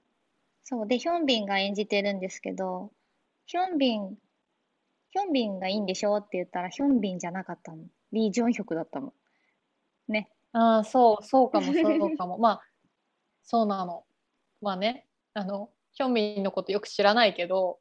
[0.64, 0.86] そう。
[0.86, 2.90] で、ヒョンビンが演じてるんですけど、
[3.46, 4.16] ヒョンビン、
[5.10, 7.84] ヒョンビンがいいんでしょって言ったら、ヒョンビンじゃなかったの。
[8.12, 9.12] リ・ジョンヒョクだったの。
[10.08, 10.30] ね。
[10.54, 11.72] ああそうそうかもそ
[12.06, 12.62] うかもまあ
[13.42, 14.04] そうなの
[14.62, 15.04] まあね
[15.34, 17.80] あのヒョンビンのことよく知らないけど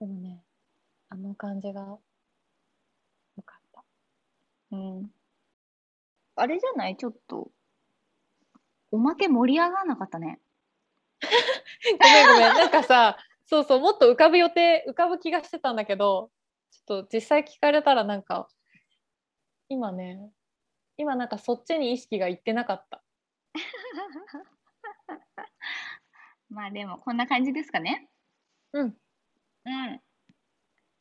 [0.00, 0.44] でもね
[1.08, 2.00] あの感じがよ
[3.42, 3.84] かった
[4.72, 5.10] うん。
[6.40, 6.96] あれじゃない？
[6.96, 7.50] ちょっと、
[8.90, 10.40] おまけ盛り上がらなかったね。
[11.22, 11.28] ご
[12.08, 16.30] めんごめんなんかさそうそうもっと浮かぶ予定浮かぶ気がしてたんだけど
[16.70, 18.48] ちょっと実際聞かれたらなんか
[19.68, 20.30] 今ね
[20.96, 23.02] 今なんかそっちに意識がいってなかった
[26.48, 28.08] まあでも、こんな感じですかね。
[28.72, 28.96] うん
[29.66, 30.00] うん。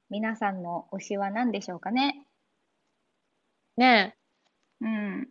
[0.10, 2.26] 皆さんの推しは何でしょうかね？
[3.78, 4.16] ね
[4.82, 5.29] うん。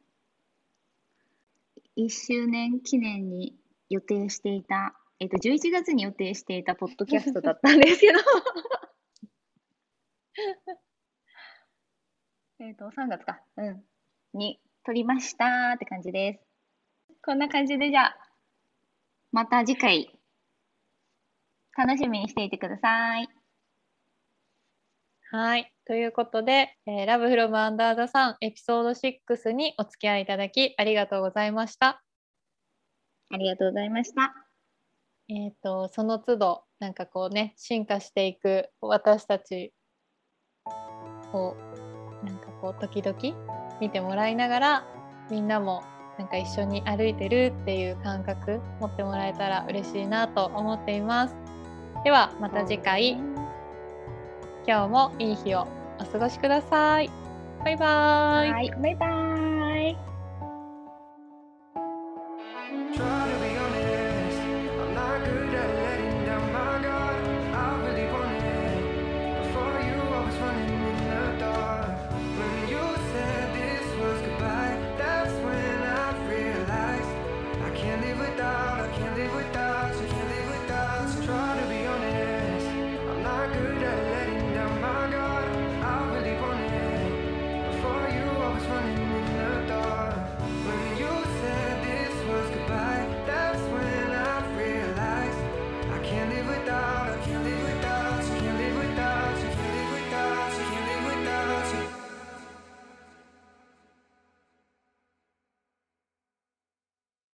[1.98, 3.56] 1周年記念に
[3.90, 8.20] 予定していた、えっと、11月に予定していたポッドキャストだったんですけど
[12.60, 13.40] えっと、3月か。
[13.56, 13.84] うん。
[14.34, 16.40] に撮りましたって感じです。
[17.24, 18.16] こんな感じでじゃあ、
[19.32, 20.16] また次回、
[21.76, 23.28] 楽しみにしていてください。
[25.30, 25.72] はい。
[25.88, 32.02] ということで、えー、ラブフロムアンダーザさんエピソード6にお付き合いいただきありがとうございました。
[33.30, 34.34] ありがとうございました。
[35.30, 39.72] えっ、と、その都度、なんかこうね、進化していく私たち
[41.32, 41.54] を、
[42.22, 43.18] なんかこう、時々
[43.80, 44.86] 見てもらいながら、
[45.30, 45.82] みんなも
[46.18, 51.36] なんか一緒に歩いてるっていう感覚持ってもらえたら嬉しいなと思っています。
[52.04, 53.12] では、また次回、
[54.66, 57.10] 今日もいい日をお過ごしください。
[57.64, 58.50] バイバーイ。
[58.50, 59.27] はい、バイバイ。